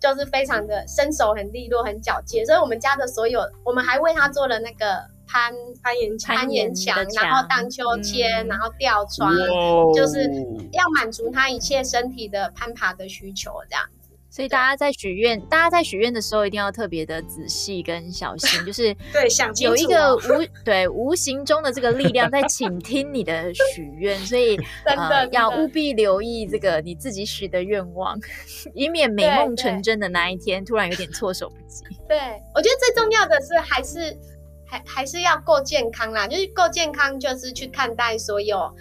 [0.00, 2.44] 就是非常的身手很利落，很矫健。
[2.46, 5.04] 所以我们家的所有，我们还为他做了那个。
[5.32, 5.50] 攀
[5.82, 9.34] 攀岩墙，攀岩墙，然后荡秋千，嗯、然后吊床，
[9.94, 10.30] 就是
[10.72, 14.10] 要满足他一切身体的攀爬的需求，这样子。
[14.28, 20.20] 所以大家在许愿，大家在许愿的时候一定要特别的仔细跟小心，就是 对，想有一个无
[20.64, 28.18] 对无形中的这个力量在倾听你的许愿，所以 真的、呃、要务必留意这个你自己许的愿望，
[28.74, 31.84] 以免美梦成真的那一天突然有点措手不及。
[32.06, 32.18] 对，
[32.54, 34.14] 我觉得最重要的是还是。
[34.72, 38.74] 还还是要够健康啦，就是够健康，就是去看待所有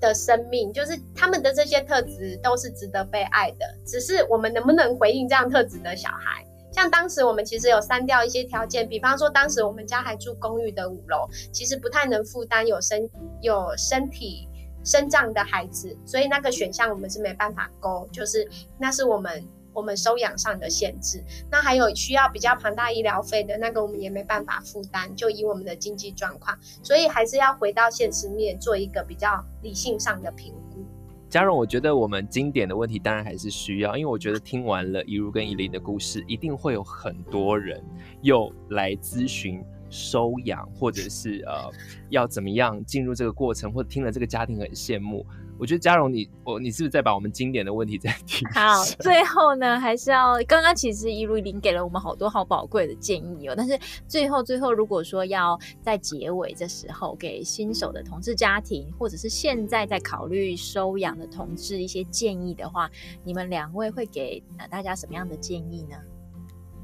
[0.00, 6.44] 的生命，就是他们的这些特质都是值得被爱的，只是我们能不能回应这样特质的小孩。
[6.72, 13.08] 像当时我们其实有删掉一些条件，比方说当时我们家还住公寓的五楼，其实不太能负担有身
[13.40, 14.48] 有身体
[14.84, 18.46] 身障的孩子，所以那个选项我们是没办法勾，就是
[18.80, 19.46] 那是我们。
[19.76, 30.82] 我们收养上的限制，那还有需要比较庞大医疗费的那个，我们也没办法负担，就以我们的经济状况，所以还是要回到现实面做一个比较理性上的评估。
[31.28, 37.78] 嘉荣，我觉得我们经典的问题当然还是需要，因为我觉得听完了一如跟宜霖的故事，一定会有很多人
[38.22, 41.70] 又来咨询收养，或者是呃
[42.08, 45.26] 要怎么样进入这个过程，或者听了这个家庭很羡慕。
[45.58, 48.44] 我觉得嘉荣，你我你是不是再把我们经典的问题再提？
[48.54, 53.54] 好，最后呢，还是要刚刚其实一如已经给了我们好多好宝贵的建议哦。
[53.56, 62.90] 但是最后最后，如果说要在结尾这时候给新手的同志家庭，或者是现在在考虑收养的同志一些建议的话，
[63.24, 65.96] 你们两位会给大家什么样的建议呢？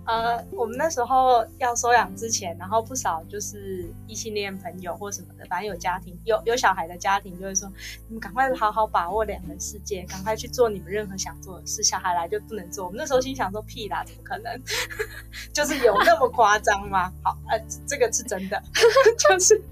[0.05, 7.71] 呃，我们那时候要收养之前，然后不少就是异性恋朋友或什么的，反正有家庭有有小孩的家庭，就会说，
[8.09, 12.85] 你们赶快好好把握两人世界，赶快去做你们任何想做的事，小孩来就不能做。
[12.85, 14.61] 我们那时候心想说，屁啦，怎么可能？
[15.55, 17.13] 就是有那么夸张吗？
[17.23, 18.61] 好，呃，这个是真的，
[19.19, 19.63] 就是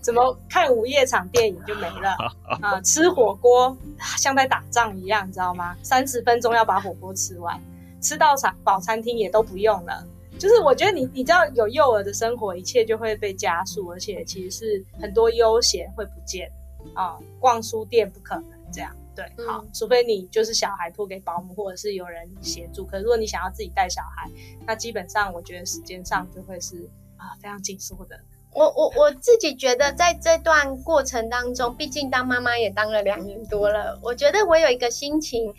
[0.00, 2.10] 怎么看午夜场电影就没了
[2.62, 3.76] 啊、呃，吃火锅
[4.16, 5.76] 像在打仗一样，你知道吗？
[5.82, 7.60] 三十分钟要把火锅吃完。
[8.00, 10.06] 吃到餐饱餐厅也都不用了，
[10.38, 16.48] 就是我觉得你你知道有幼儿的生活，一切就会被加速，而且其实是很多悠闲会不见
[16.94, 24.30] 啊、呃，逛书店不可能这样，对，好，除非你就是小孩托给保姆或者是有人协助，可是如果你想要自己带小孩，
[24.64, 26.76] 那基本上我觉得时间上就会是
[27.16, 28.20] 啊、呃、非常紧缩的。
[28.52, 35.52] 我我我自己觉得在这段过程当中，毕竟当妈妈也当了两年多了，我觉得我有一个心情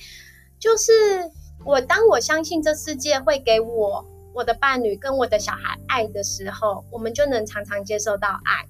[0.57, 1.29] 就是。
[1.69, 4.03] 我当我相信这世界会给我
[4.33, 8.65] 我的伴侣跟我的小孩爱的时候，我们就能常常接受到爱。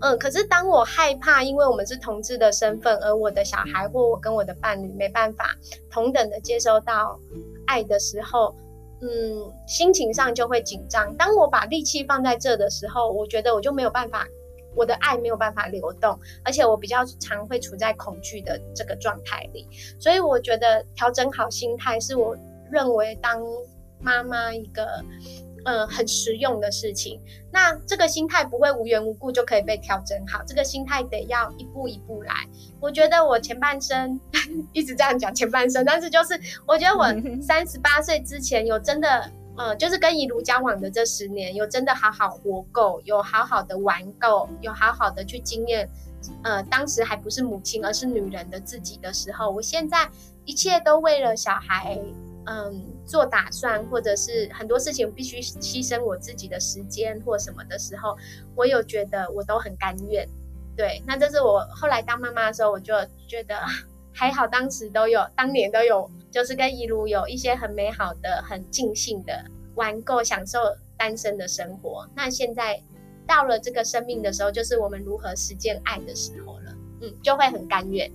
[0.00, 5.50] 嗯，可是当我害怕，因为我们是同志的身份，而我的小孩或我跟我的伴侣没办法
[5.90, 7.18] 同等的接受到
[7.66, 8.54] 爱的时候，
[9.02, 11.12] 嗯，心情上就会紧张。
[11.16, 14.24] 当我把力气放在这的时候，我觉得我就没有办法。
[14.76, 19.66] 我的爱没有办法流动，而且我比较常会处在恐惧的这个状态里，
[19.98, 22.36] 所以我觉得调整好心态是我
[22.70, 23.40] 认为当
[24.00, 25.04] 妈妈一个
[25.64, 27.20] 呃很实用的事情。
[27.50, 32.34] 那这个心态不会无缘无故就可以被调整好，这个心态得要一步一步来。
[32.80, 34.20] 我觉得我前半生
[34.72, 37.06] 一直这样讲前半生，但是就是我觉得我
[37.40, 39.30] 三十八岁之前有真的。
[39.56, 45.88] 嗯，就是跟宜如交往的这十年，有真的好好活够，有好好的玩够，有好好的去经验，
[46.42, 50.08] 呃，当时还不是母亲，而是女人的自己的时候，我现在
[50.44, 51.98] 一切都为了小孩，
[52.46, 58.16] 嗯，做打算，或者是很多事情必须牺牲我自己的时间或什么的时候，
[58.56, 60.28] 我有觉得我都很甘愿。
[60.76, 62.94] 对，那这是我后来当妈妈的时候，我就
[63.28, 63.54] 觉得。
[64.16, 69.44] 还好，当时都有，当年都有，就是跟一路有一些很美好的、很尽兴的
[69.76, 70.58] 玩够、享受
[70.98, 72.04] 单身的生活。
[72.16, 72.82] 那现在
[73.24, 76.74] 到了这个生命的时候，就是我们如何实践爱的时候了。
[77.02, 78.10] 嗯，就会很甘愿。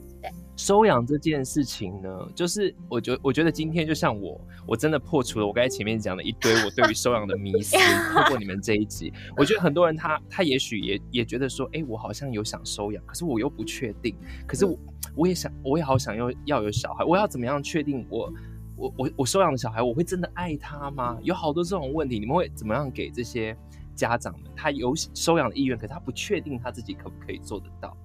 [0.58, 7.78] 收养这件事情呢，就是我觉我觉得今天就像我，我真的破除了我刚才前面讲的一堆我对于收养的迷思。
[8.14, 14.14] 透过你们这一集，我觉得很多人他他也许也也觉得说，哎、欸，我好像有想收养，可是我又不确定。
[14.46, 14.78] 可是我
[15.16, 18.34] 我也想，我也好想要要有小孩，我要怎么样确定我
[18.76, 21.18] 我我我收养的小孩，我会真的爱他吗？
[21.22, 23.56] 有好多这种问题，你们会怎么样给这些
[23.96, 24.52] 家长们？
[24.58, 27.96] 他有收养的意愿，可是他不确定他自己可不可以做得到？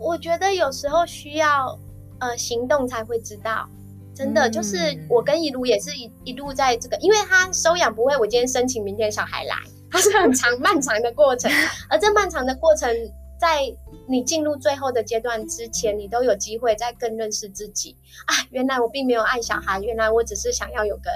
[0.00, 1.78] 我觉得有时候需要。
[2.22, 3.66] 呃，行动才会知道，
[4.14, 4.76] 真的、嗯、就是
[5.08, 9.56] 我跟宜如也是一一路在这个，因为他收养不会，我今天申请，明天小孩来，
[9.90, 11.50] 它是很长 漫长的过程，
[11.88, 12.94] 而这漫长的过程，
[13.40, 13.62] 在
[14.06, 17.96] 你进入最后的阶段之前，你都有机会再更认识自己
[18.26, 21.10] 啊，原来我并没有爱小孩，原来我只是想要有个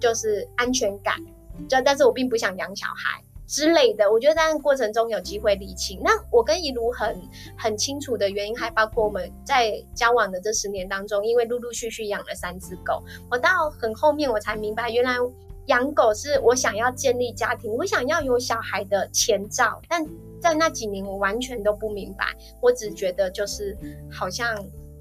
[0.00, 1.20] 就是安全感，
[1.68, 3.22] 就但是我并不想养小孩。
[3.46, 6.00] 之类的，我觉得在那过程中有机会理清。
[6.02, 7.16] 那我跟宜如很
[7.56, 15.14] 很清楚的原因，还包括我们在交往的这十年当中，因为陆陆续续养了三只狗，我到很后面我才明白，原来
[15.66, 19.80] 养狗是我想要建立家庭，我想要有小孩的前兆。
[19.88, 20.04] 但
[20.40, 23.76] 在那几年，我完全都不明白，我只觉得就是
[24.10, 24.56] 好像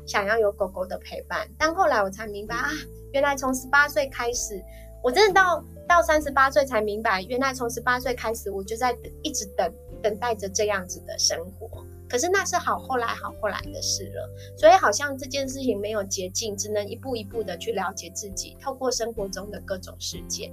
[0.06, 1.48] 想要有狗狗的陪伴。
[1.58, 2.70] 但后来我才明白啊，
[3.12, 4.64] 原来从十八岁开始，
[5.04, 5.64] 我真的到。
[5.88, 11.86] 到三十八岁才明白，原来从十八岁开始，我就在一直等等待着这样子的生活。
[12.08, 20.52] 可是那是好后来好后来的事了，所以好像这件事情没有捷径，只能一步一步的去了解自己，透过生活中的各种事件。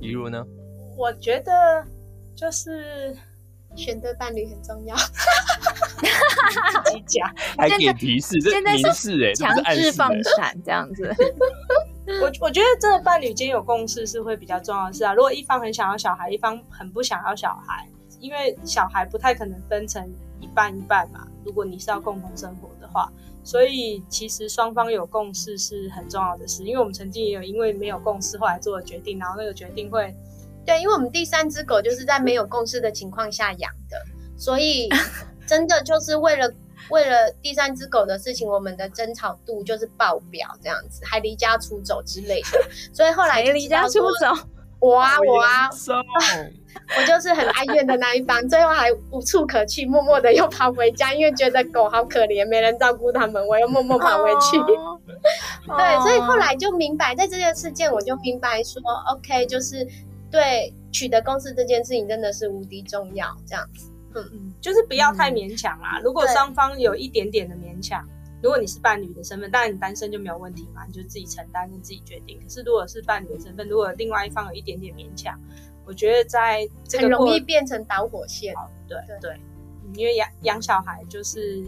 [0.00, 0.44] 比如呢？
[0.96, 1.84] 我觉得
[2.36, 3.16] 就是
[3.74, 4.94] 选对伴侣很重要。
[6.84, 11.12] 自己讲，还给提示，现在是哎，强制放闪这样子。
[12.20, 15.14] 我我觉得这个伴侣间有共识是会比较重要的事啊。
[15.14, 17.88] 如果一方很想要小孩，一方很不想要小孩，
[18.20, 20.04] 因为小孩不太可能分成
[20.40, 21.26] 一半一半嘛。
[21.44, 23.10] 如果你是要共同生活的话，
[23.44, 30.14] 所以其实双方有共识是很重要的事，因为我们曾经也有因为没有共识后来做了决定，然后那个决定会，
[30.66, 33.96] 对，因为我们第三只狗就是在没有共识的情况下养的，
[34.36, 34.88] 所以
[35.46, 36.52] 真的就是为了
[36.90, 42.58] 为了第三只狗的事情，我们的争吵度就是爆表这样子，还离家出走之类的，
[42.92, 44.48] 所以后来离家出走。
[44.80, 45.70] 我啊，我啊，
[46.98, 54.58] 我就是很哀怨的那一方，最后还无处可去，默默的又跑回家，因为觉得狗好可怜，没人照顾他们，我又默默跑回去。
[54.58, 54.98] Oh.
[55.78, 59.86] 对，所以后来就明白，在这件事件，我就明白说，OK，就是
[60.32, 63.88] 对取得共识这件事情真的是无敌重要，这样子。
[64.14, 65.98] 嗯嗯，就是不要太勉强啦。
[65.98, 68.06] 嗯、如果双方有一点点的勉强。
[68.42, 72.40] 如果你是伴侣的身份，当然你单身就没有问题嘛，你就自己承担跟自己决定。
[72.42, 75.40] 可是如果是伴侣的身份，如果另外一方有一点点勉强，
[75.84, 78.52] 我觉得在这个很容易变成导火线。
[78.88, 79.40] 对对，对，
[79.94, 81.62] 因为养养小孩就是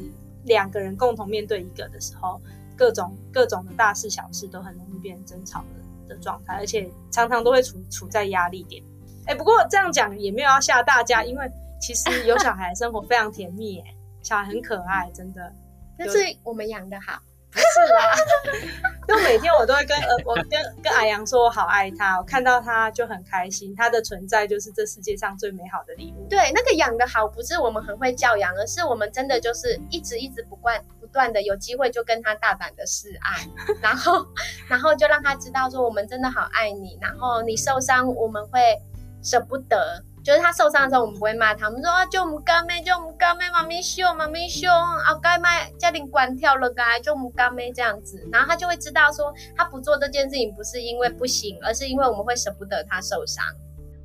[0.46, 2.40] 两个人共同面对一个的时候，
[2.76, 5.60] 各种各种的大事小事都很容易变成争吵
[6.08, 8.82] 的的状态，而且常常都会处处在压力点。
[9.26, 11.48] 哎，不过这样讲也没有要吓大家，因为
[11.80, 15.52] 其实有小孩生活非常甜蜜，哎，小孩很可爱，真的。
[15.98, 17.20] 但是我们养的好，
[17.52, 18.16] 不是啦。
[19.06, 26.26] 就每天我都会跟呃，我跟跟阿阳说，我好爱他，我看到他就很开心，他的存在就是这世界上最美好的礼物。
[26.28, 33.46] 对，那个养的好，不是我们很会教养，而是我们真的就是一直一直不断不断的有机会就跟他大胆的示爱，
[33.80, 34.26] 然后
[34.68, 38.58] 然后就让他知道说我们真的好爱你，然后你受伤我们会
[39.22, 40.02] 舍不得。
[40.24, 53.44] 就是他受伤的时候，我们不会骂他，我们说啊，就唔甘咩，就唔甘咩，妈咪秀，妈咪秀，啊该卖家庭关跳了该，就唔甘咩这样子，然后他就会知道说，他不做这件事情不是因为不行，而是因为我们会舍不得他受伤。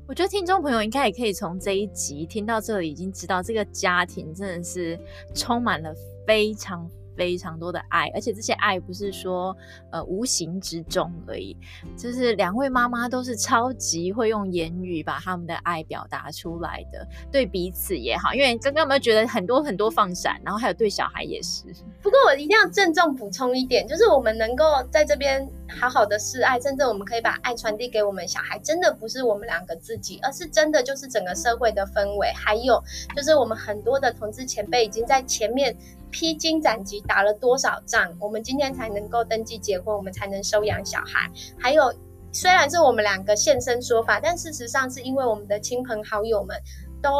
[0.06, 5.00] 我觉得听众朋友应该也可以从这一集听到这里，已经知道这个家庭真的是
[5.34, 5.94] 充满了
[6.26, 6.86] 非常。
[7.20, 9.54] 非常多的爱，而且这些爱不是说
[9.90, 11.54] 呃无形之中而已，
[11.94, 18.32] 就是两位妈妈都是超级会用言语把他们的爱表达出来的，对彼此也好。
[18.32, 21.64] 因为刚刚有没有觉得很多很多放闪，然后还有对小孩也是。
[22.02, 32.82] 不过我一定要郑重补充一点，就是我们能够在这边好好的示爱，真正我们可以把爱传递给我们小孩，真的不是我们两个自己，而是真的就是整个社会的氛围，还有
[33.14, 35.76] 就是我们很多的同志前辈已经在前面。
[36.10, 41.30] 披荆斩棘打了多少仗，我们今天才能够登记结婚，我们才能收养小孩。
[41.58, 41.92] 还有，
[42.32, 46.56] 虽然是我们两个现身说法，但事实上是因为我们的亲朋好友们
[47.02, 47.10] 都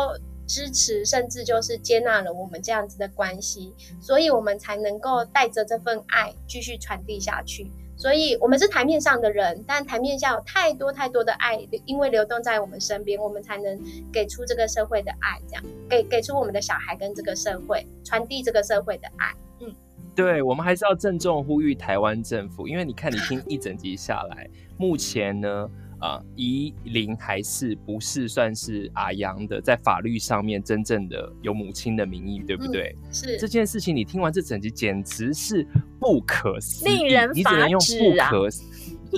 [0.47, 7.70] 支持，甚至就是接纳了我们这样子的关系，所以我们才能够带着这份爱继续传递下去。
[8.01, 13.78] 所以，我们是台面上的人，但台面下有太多太多的爱，因为流动在我们身边，我们才能
[14.11, 19.34] 给出这个社会的爱，这样给给出我们的小孩跟这个社会传递这个社会的爱。
[19.61, 19.70] 嗯，
[20.16, 24.48] 对，我们还是要郑重呼吁台湾政府，因为你看，你听一整集下来，
[24.78, 25.70] 目前呢。
[26.01, 32.96] 啊，宜玲还是不是算是阿阳的，在法律上面真正的有母亲的名义，对不对？
[33.05, 35.66] 嗯、是这件事情，你听完这整集简直是
[35.98, 37.30] 不可思议，令人！
[37.34, 38.48] 你只能用不可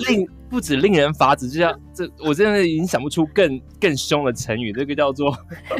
[0.07, 5.31] 令不止令人发指，就像这，我真的已经想不出更更凶的成语，这个叫做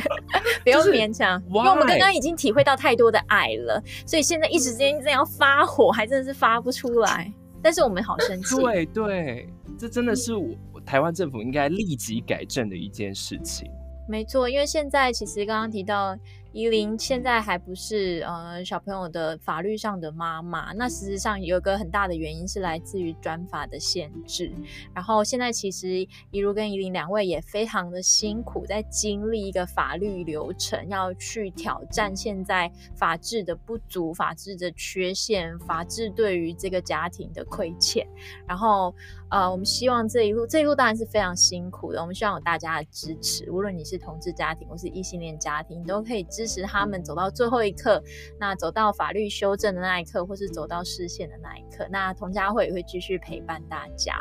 [0.64, 7.30] 不用勉强，因为我们刚刚已经体会到太多的爱了，所以现在一时间这样发火，还真的是发不出来。
[7.62, 10.56] 但是我们好生气，对对，这真的是我。
[10.86, 13.69] 台湾政府应该立即改正的一件事情。
[14.07, 16.17] 没错，因为现在其实刚刚提到。
[16.53, 24.53] 宜玲现在还不是呃小朋友的法律上的妈妈，那实际上有一个很大的原因是来自于专法的限制。
[24.93, 38.07] 然后现在其实宜如跟宜玲两位也非常的辛苦，在经历一个法律流程，要去挑战现在法治的不足、法治的缺陷、法治对于这个家庭的亏欠。
[38.47, 38.93] 然后
[39.34, 46.47] 呃，我们希望这一路这一路当然是非常辛苦的，我们希望有大家的支持，无论你是同志家庭或是异性恋家庭，你都可以支。
[46.53, 47.99] 持他们走到最后一刻，
[48.38, 54.13] 那走到法律修正的那一刻，或是走到释宪的那一刻，那同家会也会继续陪伴大家。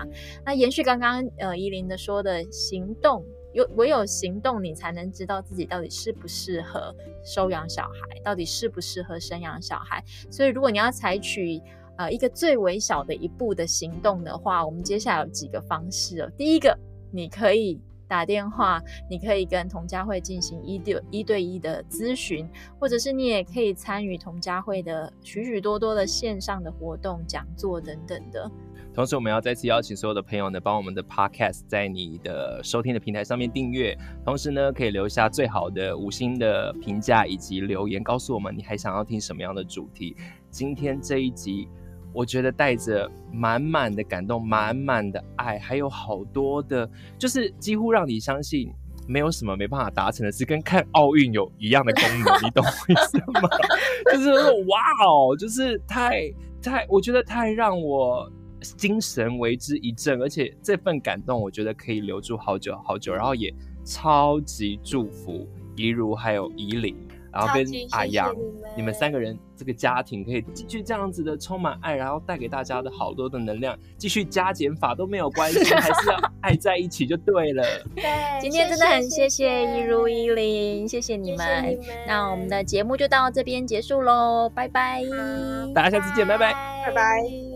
[0.46, 10.02] 那延续刚刚呃宜玲的说的行动，有唯有行动，你才能知道自己到底适不适合收养小孩，到底适不适合生养小孩。
[10.30, 11.60] 所以如果你要采取
[12.03, 16.30] 呃一个最微小的一步的行动的话，我们接下来有几个方式哦。
[16.36, 16.78] 第一个，
[17.11, 17.80] 你可以。
[18.09, 18.78] 打电话，
[19.09, 22.46] 你可以跟童家慧进行一对一对一的咨询，
[22.78, 28.50] 或者是你也可以参与童家慧的许许多多的线上的活动、讲座等等的。
[28.92, 33.96] 同时，我们要再次邀请所有的朋友呢，帮我们的 Podcast 在你的收听的平台上面订阅，
[34.26, 40.14] 同时呢，可以留下最好的五星的评价以及留言，告诉我们你还想要听什么样的主题。
[40.50, 41.66] 今天这一集，
[42.12, 46.88] 我觉得带着满满的感动、满满的爱，还有好多的，
[47.18, 48.70] 就是几乎让你相信
[49.08, 53.48] 没有什么没办法达成的事，跟看奥运有一样的功能，你懂我意思吗？
[54.12, 56.32] 就是说哇哦，就是太
[56.62, 63.52] 太，我觉得太让我精神为之一振，而且这份感动，我觉得可以留住好久好久，然后也
[63.84, 66.96] 超级祝福怡如还有怡伶。
[67.33, 77.64] 然后跟阿阳，谢谢你，你们三个人这个家庭可以继续这样子的充满爱，然后带给大家的好多的能量，继续加减法都没有关系，还是要爱在一起就对了。
[77.97, 78.05] 对，
[78.41, 81.47] 今天真的很谢谢一如一林，谢谢你们。
[81.47, 81.97] 谢谢你们。
[82.07, 85.03] 那我们的节目就到这边结束喽，拜拜，
[85.74, 86.53] 大家下次见，拜拜，
[86.87, 87.51] 拜拜。